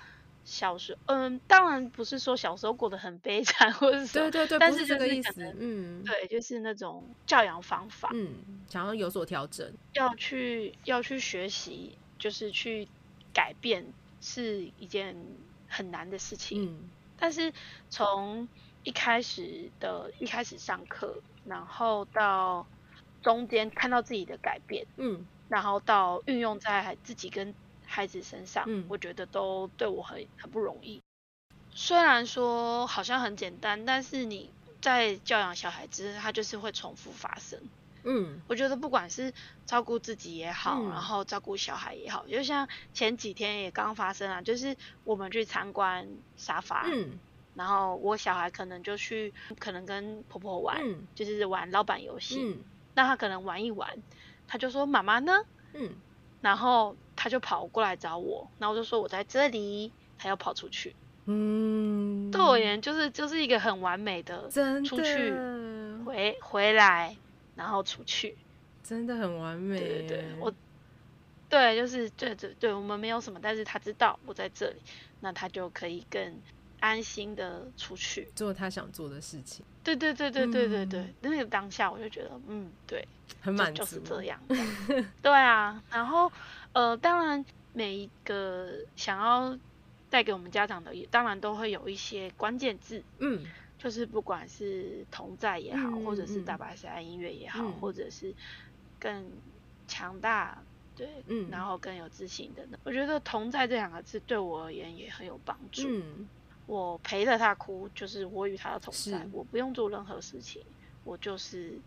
[0.45, 8.33] 小时候，嗯，当然不是说小时候过得很悲惨，或者是对对对，但是，是这个意思，嗯，对，就是那种教养方法，嗯，
[8.67, 12.87] 想要有所调整，要去要去学习，就是去
[13.31, 13.85] 改变
[14.21, 15.15] 是一件
[15.67, 17.53] 很难的事情，嗯，但是
[17.89, 18.47] 从
[18.83, 22.65] 一开始的一开始上课，然后到
[23.21, 27.53] 中间看到自己的改变，嗯，然后到运用在自己跟
[27.85, 31.01] 孩子身上，嗯，我觉得都对我很很不容易。
[31.71, 34.51] 虽然说好像很简单，但是你
[34.81, 37.59] 在教养小孩子，他就是会重复发生。
[38.03, 39.33] 嗯，我觉得不管是
[39.65, 47.19] 照顾自己也好，嗯、然后照顾小孩也好，就像前几天也刚发生啊，就是我们去参观沙发，嗯，
[47.55, 52.57] 然后我小孩可能就去，可能跟婆婆玩，嗯、就是玩老板游戏，嗯，
[52.95, 53.97] 那他可能玩一玩，
[54.47, 55.33] 他就说妈妈呢？
[55.73, 55.91] 嗯。
[56.41, 60.95] 然后他就跑过来找我，然后我就说我在这里，他要跑出去。
[61.25, 64.49] 嗯，对我而言就是就是一个很完美的。
[64.85, 65.33] 出去
[66.05, 67.17] 回回来，
[67.59, 68.37] 然后出去，
[68.81, 69.77] 真的很完美。
[69.77, 70.53] 对对对，我
[71.49, 74.81] 对就是对对对，我们没有什么，但是他知道我在这里，
[75.19, 76.41] 那他就可以更
[76.79, 79.65] 安心的出去做他想做的事情。
[79.83, 83.05] 对对对对对对对，那个当下我就觉得嗯对。
[83.41, 84.39] 很满足，就是这样。
[85.21, 86.31] 对啊，然后
[86.73, 89.57] 呃，当然每一个想要
[90.09, 93.45] 带给我们家长的，也当然都会有一些关键字，嗯，
[93.79, 98.31] 就是不管是同在也好，嗯、或者是大白山音乐也好，嗯、或者是
[98.99, 99.25] 更
[99.87, 100.61] 强大，
[100.95, 105.87] 对，嗯，然后更有自信的，我觉得同在这两个字对我而言也很有帮助。
[105.87, 106.27] 嗯，
[106.67, 110.61] 我陪着他哭，就是我与他的同在，我不用做任何事情，
[111.03, 111.79] 我就是。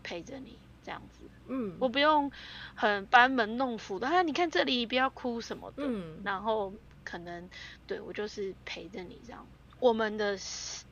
[0.00, 2.30] 陪着你这样子，嗯，我不用
[2.76, 6.72] 很班门弄斧的，啊，你看这里不要哭什么的，嗯，然后
[7.04, 7.50] 可能
[7.86, 9.44] 对我就是陪着你这样。
[9.80, 10.38] 我们的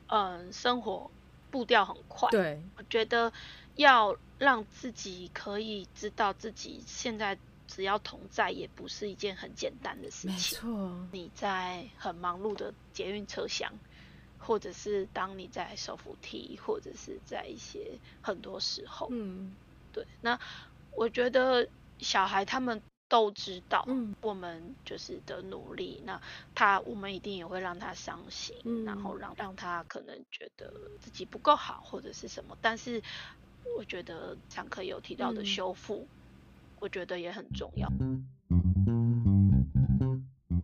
[0.07, 1.09] 嗯、呃、生活
[1.49, 3.31] 步调很快，对，我觉得
[3.75, 7.37] 要让自己可以知道自己现在
[7.67, 10.31] 只要同在，也不是一件很简单的事情。
[10.31, 13.71] 没错，你在很忙碌的捷运车厢，
[14.37, 19.55] 或者是当你在手扶梯，或者是在一些很多时候，嗯，
[19.91, 20.05] 对。
[20.21, 20.39] 那
[20.95, 21.67] 我觉得
[21.99, 23.85] 小孩他们都知道，
[24.21, 25.99] 我们就是的努力。
[26.01, 26.21] 嗯、那
[26.53, 32.57] 他我们一定也会让他伤心，嗯、然后让让他可能觉得自己不够好，或者是什么。
[32.61, 33.01] 但是
[33.77, 36.09] 我觉得常客有提到的修复，嗯、
[36.81, 37.89] 我觉得也很重要。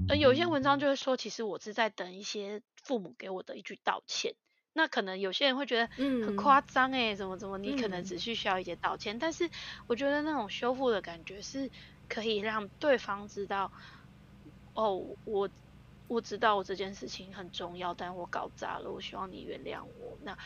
[0.10, 4.36] 呃，有一些文章就会说，其实我是在等一些父母给我的一句道歉。
[4.76, 5.88] 那可能有些人会觉得
[6.26, 9.16] 很夸张哎，怎么怎么，你可能只是需要一些道歉。
[9.16, 9.50] 嗯、但是
[9.88, 11.70] 我觉得那种修复的感觉是
[12.10, 13.72] 可以让对方知道，
[14.74, 15.50] 哦，我
[16.08, 20.18] 我知道我这件事情很重要，但我搞砸了，我希望你原谅我。
[20.24, 20.38] 那，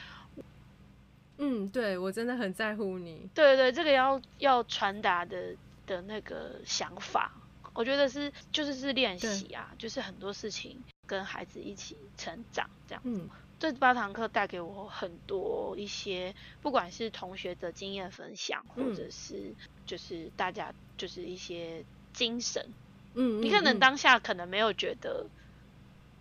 [1.38, 3.30] 嗯，对，我真的很在乎你。
[3.34, 5.56] 对对，这个要要传达的
[5.86, 7.32] 的那个想法。
[7.74, 13.02] 我觉得是，就是是练习啊，就是很多事情跟孩子一起成长这样。
[13.06, 13.30] 嗯，
[13.60, 19.56] 这八堂课带给我很多一些，不管是同学的经验分享，或者是
[19.86, 21.84] 就是大家就是一些
[22.14, 22.72] 精神。
[23.16, 25.26] 嗯，你可能当下可能没有觉得，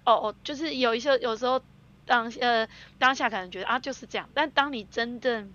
[0.04, 1.62] 哦哦，就是有一些有时候
[2.06, 2.66] 当呃
[2.98, 5.52] 当下可能觉得啊就是这样，但当你真正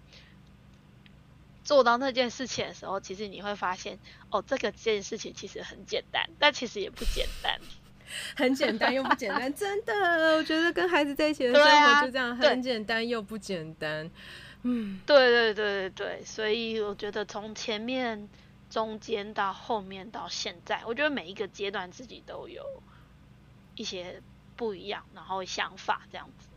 [1.64, 3.98] 做到那件事情的时候，其实你会发现，
[4.30, 7.60] 哦，这个件事情其实很简单，但其实也不简单，
[8.36, 9.94] 很简单又不简单， 真的，
[10.38, 14.10] 我觉得跟孩子在一起的生活就这样，很简单又不简单。
[14.64, 18.30] 嗯，对对对对对，所以我觉得从前面、
[18.70, 22.64] 中间到后面到现在，我觉得每一个阶段自己都有
[23.76, 24.22] 一些
[24.56, 26.48] 不一样，然后想法这样子。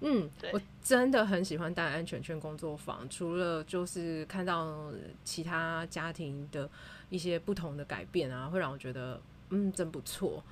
[0.00, 4.90] 嗯，对我真的很喜欢带安全圈工作坊，除了就是看到
[5.22, 6.68] 其他家庭的
[7.10, 9.20] 一些不同的改变啊，会让我觉得
[9.50, 10.42] 嗯真不错。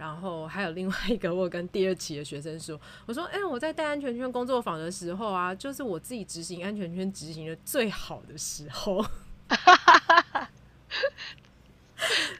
[0.00, 9.04] 然后还有另外一个，我跟第二期的学生说，我说，哎、欸，我在带安全圈工作坊的时候啊，就是我自己执行安全圈执行的最好的时候。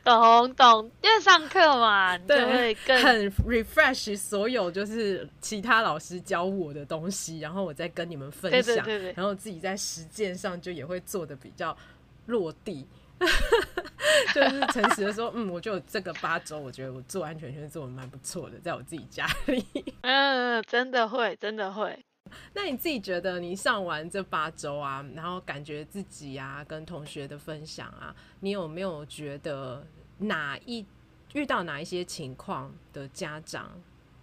[0.02, 11.76] 懂懂，因为上课嘛，对，就会更很 refresh 所有就是其他老师教我的东西，然后我再跟你们分享，对对对对，然后自己在实践上就也会做的比较
[12.24, 12.86] 落地，
[14.34, 19.64] 就是诚实的说，嗯，我就这个八周，我觉得我做安全圈做得蛮不错的，在我自己家里，
[20.02, 21.98] 嗯，真的会，真的会。
[22.54, 29.84] 那你自己觉得，你上完这八周啊，然后感觉自己啊，跟同学的分享啊，你有没有觉得
[30.18, 30.86] 哪一
[31.34, 33.72] 遇到哪一些情况的家长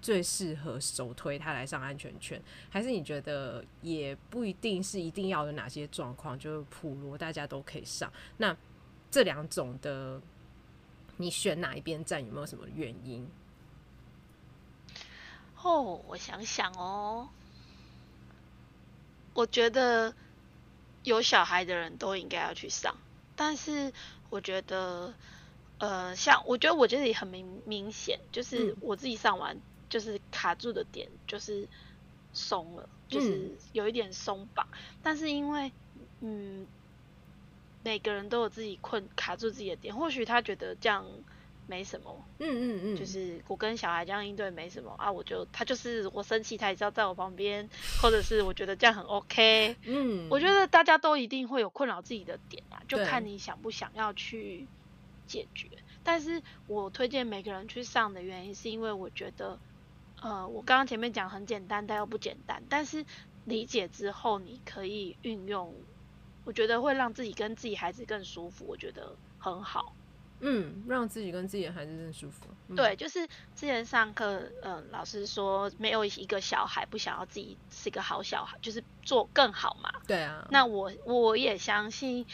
[0.01, 2.41] 最适合首推他来上安全圈？
[2.69, 8.09] 还是你觉得也不一定是一定要有哪些状况，就是普罗大家都可以上？
[8.37, 8.55] 那
[9.09, 10.21] 这两种的，
[11.17, 12.25] 你选哪一边站？
[12.25, 13.27] 有没有什么原因？
[15.61, 17.29] 哦，我想想哦。
[19.33, 20.15] 我觉得
[21.03, 22.97] 有小孩的人都应该要去上，
[23.35, 23.93] 但是
[24.31, 25.13] 我觉得，
[25.77, 29.55] 呃，像我觉得我觉得也很明明显，就是我自己上完
[29.89, 31.67] 就是卡住的点就是
[32.33, 34.67] 松了，就是有一点松绑，
[35.03, 35.71] 但是因为
[36.21, 36.65] 嗯，
[37.87, 41.05] 每个人都有自己困卡住自己的点，或许他觉得这样。
[41.69, 47.67] 没什么，嗯嗯嗯，就是我跟小孩这样应对没什么啊，我就他就是我生气，他也是要在我旁边，
[48.01, 54.65] 或者是我觉得这样很 OK，嗯，我觉得大家都一定会有困扰自己的点啊，就看你想不想要去
[55.25, 55.67] 解决。
[56.05, 59.59] 但是我推荐每个人去上的原因，是因为我觉得，
[60.21, 63.03] 呃，我刚刚前面讲很简单，但又不简单，但是
[63.43, 65.75] 理解之后你可以运用，
[66.47, 69.93] 我觉得会让自己跟自己孩子更舒服，我觉得很好。
[70.39, 72.45] 嗯，让自己跟自己的孩子更舒服。
[72.69, 79.91] 嗯、对，就是之前上课，嗯，老师说没有一个小孩不想要自己是一个好小孩，就是做更好嘛。
[80.07, 80.47] 对啊。
[80.49, 82.25] 那我我也相信，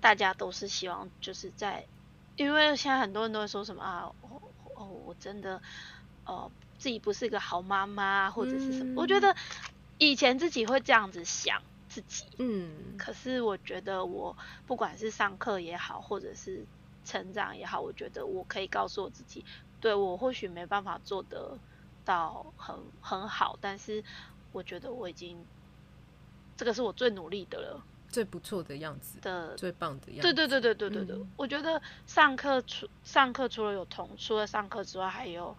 [0.00, 1.86] 大家都是希望就是在，
[2.34, 4.42] 因为现在很多人都会说什么啊，哦
[4.74, 5.62] 哦，我真的，
[6.24, 8.94] 哦，自己不是一个好妈妈或者是什么。
[8.94, 9.36] 嗯、我觉得
[9.98, 11.62] 以前自己会这样子想
[12.00, 14.36] 自己，嗯，可是我觉得我
[14.66, 16.64] 不管是上课也好，或者是。
[17.04, 19.42] 成长也好，我觉得我可以告诉我自己，
[19.80, 21.56] 对，我或许没办法做得
[22.04, 24.04] 到很很好，但是
[24.52, 25.42] 我觉得我已经，
[26.54, 30.20] 这个是我最努力的了，最不错的样子的，最棒的样子。
[30.20, 35.56] 对对对对对对对，嗯、我觉得上课除上课除了有同除了上课之外，还有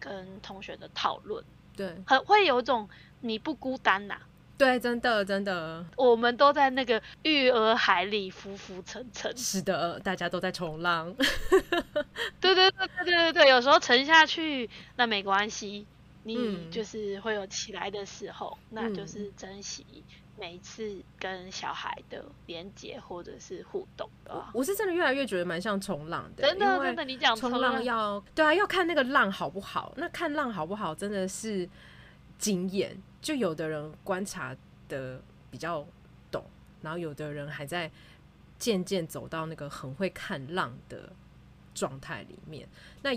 [0.00, 1.44] 跟同学的讨论，
[1.76, 2.88] 对，很会有一种
[3.20, 4.26] 你不孤单呐、啊。
[4.60, 9.34] 对，真的真的，我们都在那个育儿海里浮浮沉沉。
[9.34, 11.14] 是的，大家都在冲浪。
[12.38, 15.86] 对对对对对对对，有时候沉下去那没关系，
[16.24, 19.86] 你就是会有起来的时候，嗯、那就是珍惜
[20.38, 24.50] 每一次跟小孩的连接或者是互动啊。
[24.52, 29.94] 我是真的越来越觉得蛮像冲浪的，真的真的，你讲冲浪要对啊，要看那个浪好不好。
[29.96, 31.66] 那看浪好不好，真的是
[32.36, 33.02] 经验。
[33.20, 34.56] 就有的人观察
[34.88, 35.86] 的比较
[36.30, 36.44] 懂，
[36.82, 37.90] 然后有的人还在
[38.58, 41.12] 渐渐走到那个很会看浪的
[41.74, 42.68] 状态里面。
[43.02, 43.10] 那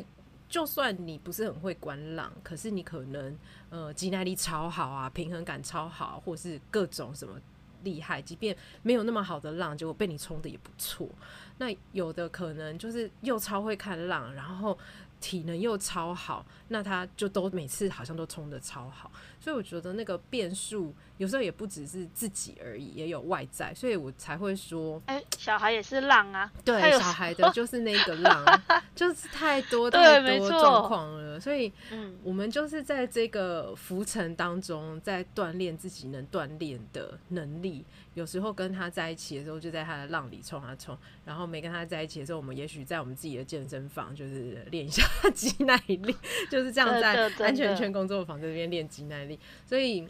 [0.50, 3.36] 就算你不是很会观浪，可是你可能
[3.70, 7.40] 呃，肌耐力超好啊，平衡感超好，或是各种什么
[7.84, 11.10] 厉害，即便没有那么好的浪，结果被你冲的也不错。
[11.58, 14.78] 那有的可能就是又超会看浪，然后
[15.20, 19.12] 体能又超好，那他就都每次好像都冲得超好。
[19.44, 28.62] 所以我觉得那个变数有时候也不只是自己而已，也有外在，所以我才会说，哎、欸，小孩也是浪啊，对，小孩的就是那个浪，
[28.96, 37.84] 就是太多 太多状况了，所以，嗯，我们就是在这个浮沉当中，在锻炼自己能锻炼的能力。
[38.14, 46.16] 有时候跟他在一起的时候，就在他的浪里冲啊冲，然后没跟他在一起的时候，我们也许在我们自己的健身房，就是练一下 肌耐力，
[46.48, 49.33] 就是这样在安全圈工作坊这边练肌耐力。
[49.66, 50.08] 所以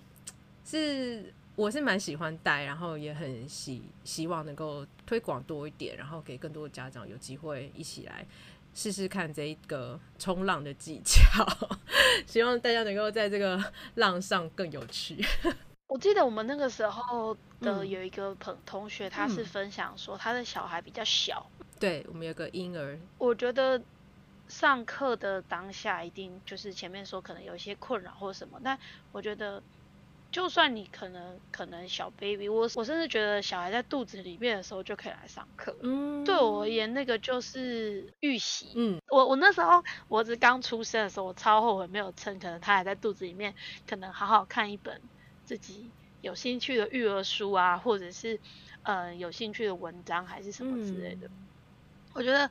[0.65, 8.26] 是我是蛮喜欢带，然后也很希希望能够推广多一点，然后给更多的家长有机会一起来
[8.74, 11.45] 试试看这一个冲浪的技巧，
[12.26, 13.63] 希望大家能够在这个
[13.95, 15.24] 浪上更有趣。
[15.88, 22.97] 我记得我们那个时候的有一个朋同学，他是分享说他的小孩比较小，嗯、对我们有个婴儿。
[23.19, 23.80] 我觉得
[24.47, 28.79] 上课的当下一定就是前面说可能有一些困扰或什么，但
[29.11, 29.63] 我觉得
[30.31, 35.77] 就算你可能可能小 baby，我我甚至觉得小孩在肚子里面的时候就可以来上课。
[35.81, 38.73] 嗯，对我而言那个就是预习。
[38.75, 43.53] 嗯，我我那时候我儿子刚出生的时候，我超后悔没有趁可能他还在肚子里面，
[43.85, 45.01] 可能好好看一本。
[45.45, 48.39] 自己有兴趣的育儿书啊，或者是
[48.83, 51.27] 呃有兴趣的文章，还是什么之类的。
[51.27, 51.49] 嗯、
[52.13, 52.49] 我觉得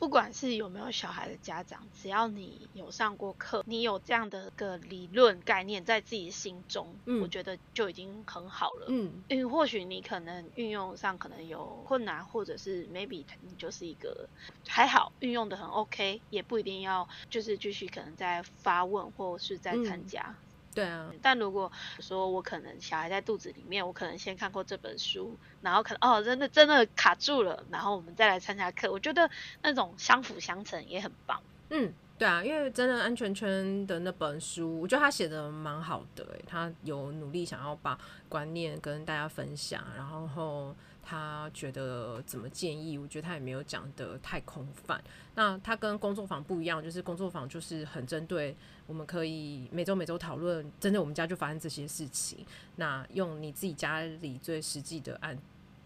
[0.00, 8.86] 不管是有没有小孩的家长，只要你有上过课，你有这样的个理论概念在自己心中，嗯、我觉得就已经很好了。
[8.88, 14.30] 嗯，因为或许你可能运用上可能有困难，或者是 maybe 你就是一个
[14.66, 20.38] 还好运用的很 OK，也不一定要就是继续可能在发问或是在参加。
[20.40, 29.28] 嗯对啊，但如果说我可能小孩在肚子里面，我可能先看过这本书，然后可能哦，真的真的卡住了，然后我们再来参加课，我觉得
[29.62, 31.42] 那种相辅相成也很棒。
[31.70, 37.98] 嗯，对啊，因为真的安全圈的那本书，我觉得他写的蛮好的，他有努力想要把
[38.28, 40.74] 观念跟大家分享，然后。
[41.02, 42.96] 他觉得怎么建议？
[42.96, 45.02] 我觉得他也没有讲的太空泛。
[45.34, 48.54] 那他跟工作坊不一样，就是工作坊就是很针对，
[48.90, 52.44] 我们可以每周每周讨论，真的我们家就发生这些事情。
[52.74, 55.38] 那用你自己家里最实际的案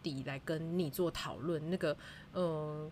[0.02, 1.94] 例来跟你做讨论，那个
[2.32, 2.90] 嗯。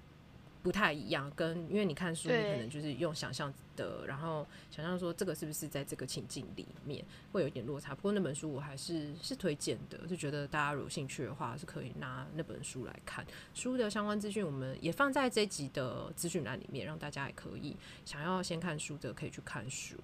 [0.63, 7.95] 不太一样，跟因为你看书，你可能就是用想象的，然后想象说这个是不是在这个情境里面会有一点落差。
[7.95, 13.27] 不过那本书我还是是推荐的，就觉得大家有兴趣的话是可以拿那本书来看。
[13.55, 19.97] 书的相关资讯我们也放在这一集的资讯栏里面，让大家也可以想要先看书的可以去看书。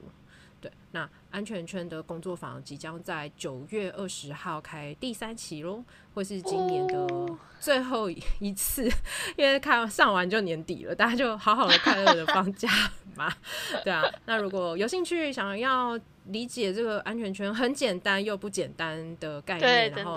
[0.60, 5.84] 对，那安全圈的工作坊即将在九月二十号开第三期喽，
[6.14, 7.06] 会是今年的
[7.60, 8.84] 最后 一次，
[9.36, 12.68] 因为看上完就年底了，大家就好好的快乐的放假
[13.14, 13.32] 嘛。
[13.84, 20.16] 对啊，那如果有兴趣想要理解这个安全圈很简单又不简单的概念，然后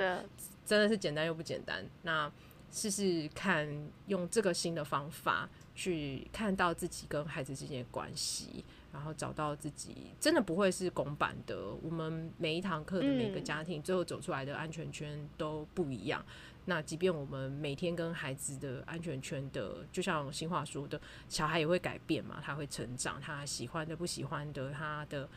[0.65, 2.31] 真的是简单又不简单，那
[2.71, 3.67] 试试看
[4.07, 8.63] 用这个新的方法去看到自己跟孩子之间的关系。
[8.91, 11.73] 然后找到自己，真的不会是拱版的。
[11.81, 16.23] 我们每一堂课的每个家庭，最后走出来的安全圈都不一样。
[16.27, 25.27] 嗯、那即便我们每天跟孩子的安全圈的，就像新话说的，小孩也会改变嘛，他会成长，他喜欢的、不喜欢的，他的。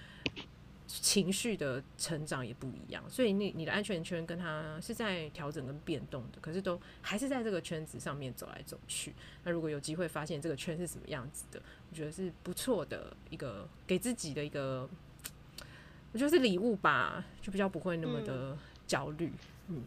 [0.86, 9.14] 情绪的成长也不一样，所以你你的安全圈跟他是在调整跟变动的，可是都还是在这个圈子上面走来走去。
[9.42, 11.60] 那如果有机会发现这个圈是什么样子的，
[11.94, 14.88] 我觉得是不错的一个给自己的一个，
[16.12, 19.32] 我觉得是礼物吧，就比较不会那么的焦虑。
[19.68, 19.82] 嗯，嗯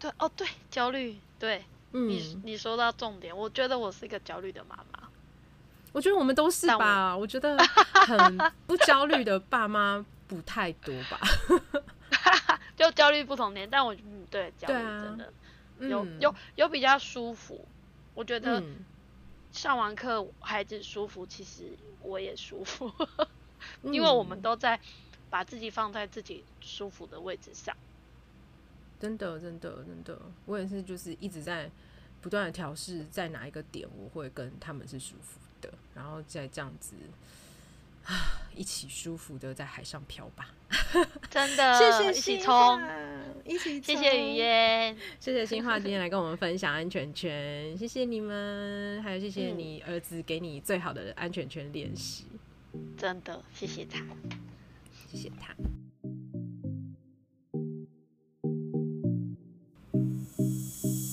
[0.00, 5.06] 对哦，对，焦虑，对，嗯，你你说到重点，我觉得我是一个焦虑的妈妈。
[5.92, 7.58] 我觉得我们都是吧，我，我觉得
[8.06, 10.02] 很不焦虑的爸妈。
[10.26, 11.20] 不太多吧，
[12.74, 15.30] 就焦虑不同年，但我嗯对焦虑真的、
[15.80, 17.62] 有有有比较舒服，
[18.14, 18.60] 我觉得
[19.54, 21.70] 上完课孩子舒服，其实
[22.02, 22.92] 我也舒服，
[23.84, 24.78] 因为我们都在
[25.30, 27.74] 把自己放在自己舒服的位置上。
[28.98, 31.70] 真的，真的，真的，我也是，就是一直在
[32.20, 36.94] 不断的调试，在哪一个点我会跟他们是舒服的，然后再这样子
[38.04, 40.48] 啊，一起舒服的在海上漂吧。
[41.30, 42.80] 真的，谢谢一起冲，
[43.44, 52.24] 一起冲，谢谢雨嫣，谢谢新化今天来跟我们分享安全圈，谢谢你们，还有谢谢你儿子给你最好的安全圈练习，
[52.96, 54.04] 真的，谢谢他，
[55.10, 55.54] 谢谢他。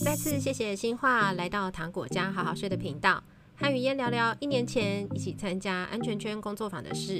[0.03, 3.23] 再次谢谢新化来到糖果家好好睡的频道，
[3.61, 7.19] 和雨嫣聊聊一年前一起参加安全圈工作坊的事，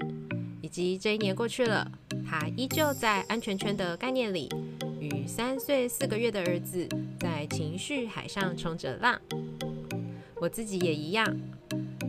[0.59, 1.87] 以及这一年过去了，
[2.27, 4.49] 他依旧在安全圈的概念里，
[4.99, 6.89] 与三岁四个月的儿子
[7.19, 9.21] 在情绪海上冲着浪。
[10.41, 11.31] 我自己也一样，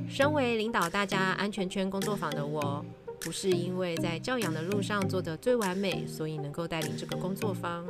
[0.08, 2.82] 身为领导大家安全圈工作坊的我，
[3.20, 7.84] 不是因为在教养的路上做得最完美，所以能够带领这个工作坊。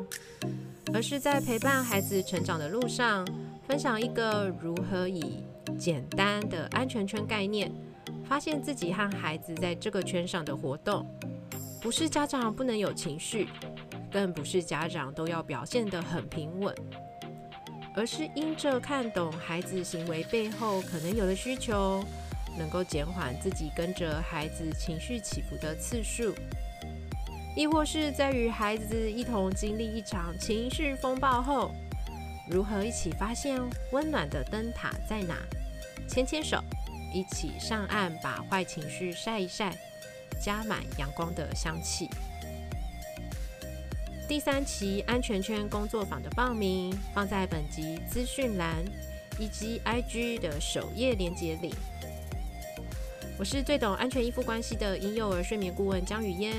[0.92, 3.24] 而是在陪伴孩子成长的路上，
[3.66, 5.36] 分享一个如何以
[5.78, 7.72] 简单的安全圈概念，
[8.28, 11.06] 发现自己和孩子在这个圈上的活动。
[11.80, 13.48] 不是家长不能有情绪，
[14.10, 16.72] 更不是家长都要表现得很平稳，
[17.96, 22.04] 而是因着看懂孩子行为背后可能有的需求，
[22.56, 26.32] 能够减缓自己跟着孩子情绪起伏的次数。
[27.56, 31.72] 亦或是在与孩子一同经历一场情绪风暴后，
[32.48, 33.60] 如何一起发现
[33.90, 35.36] 温暖的灯塔在哪？
[36.12, 36.62] 牵牵手，
[37.10, 39.74] 一起上岸，把坏情绪晒一晒，
[40.38, 42.06] 加满阳光的香气。
[44.28, 48.84] 第三期安全圈工作坊的报名放在本集资讯栏
[49.38, 51.74] 以及 IG 的首页链接里。
[53.38, 56.54] 我是最懂安全依附关系的婴幼儿睡眠顾问江雨嫣。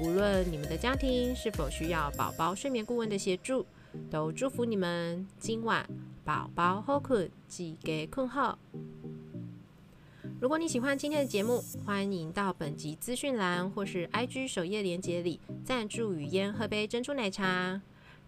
[0.00, 3.64] 无论你们的家庭是否需要宝宝睡眠顾问的协助，
[4.10, 5.88] 都祝福你们今晚
[6.24, 8.58] 宝宝好困，记得困好。
[10.40, 17.78] 如果你喜欢今天的节目，欢迎到本集资讯栏或是 IG 首页链接里赞助雨嫣喝杯珍珠奶茶，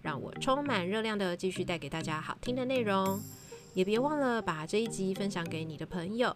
[0.02, 3.18] 让我充满热量的继续带给大家好听的内容。
[3.72, 6.34] 也别忘了把这一集分享给你的朋友，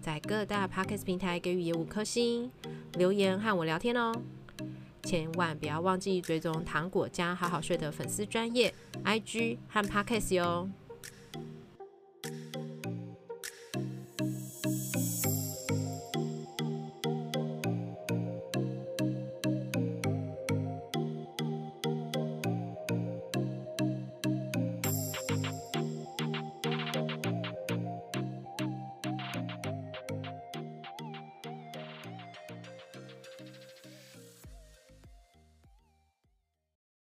[0.00, 2.48] 在各大 Podcast 平台给雨嫣五颗星，
[2.92, 4.12] 留言和我聊天哦。
[5.02, 8.72] 千万不要忘记追踪糖果家好好睡的粉丝专业
[9.04, 10.70] IG 和 Podcast 哟。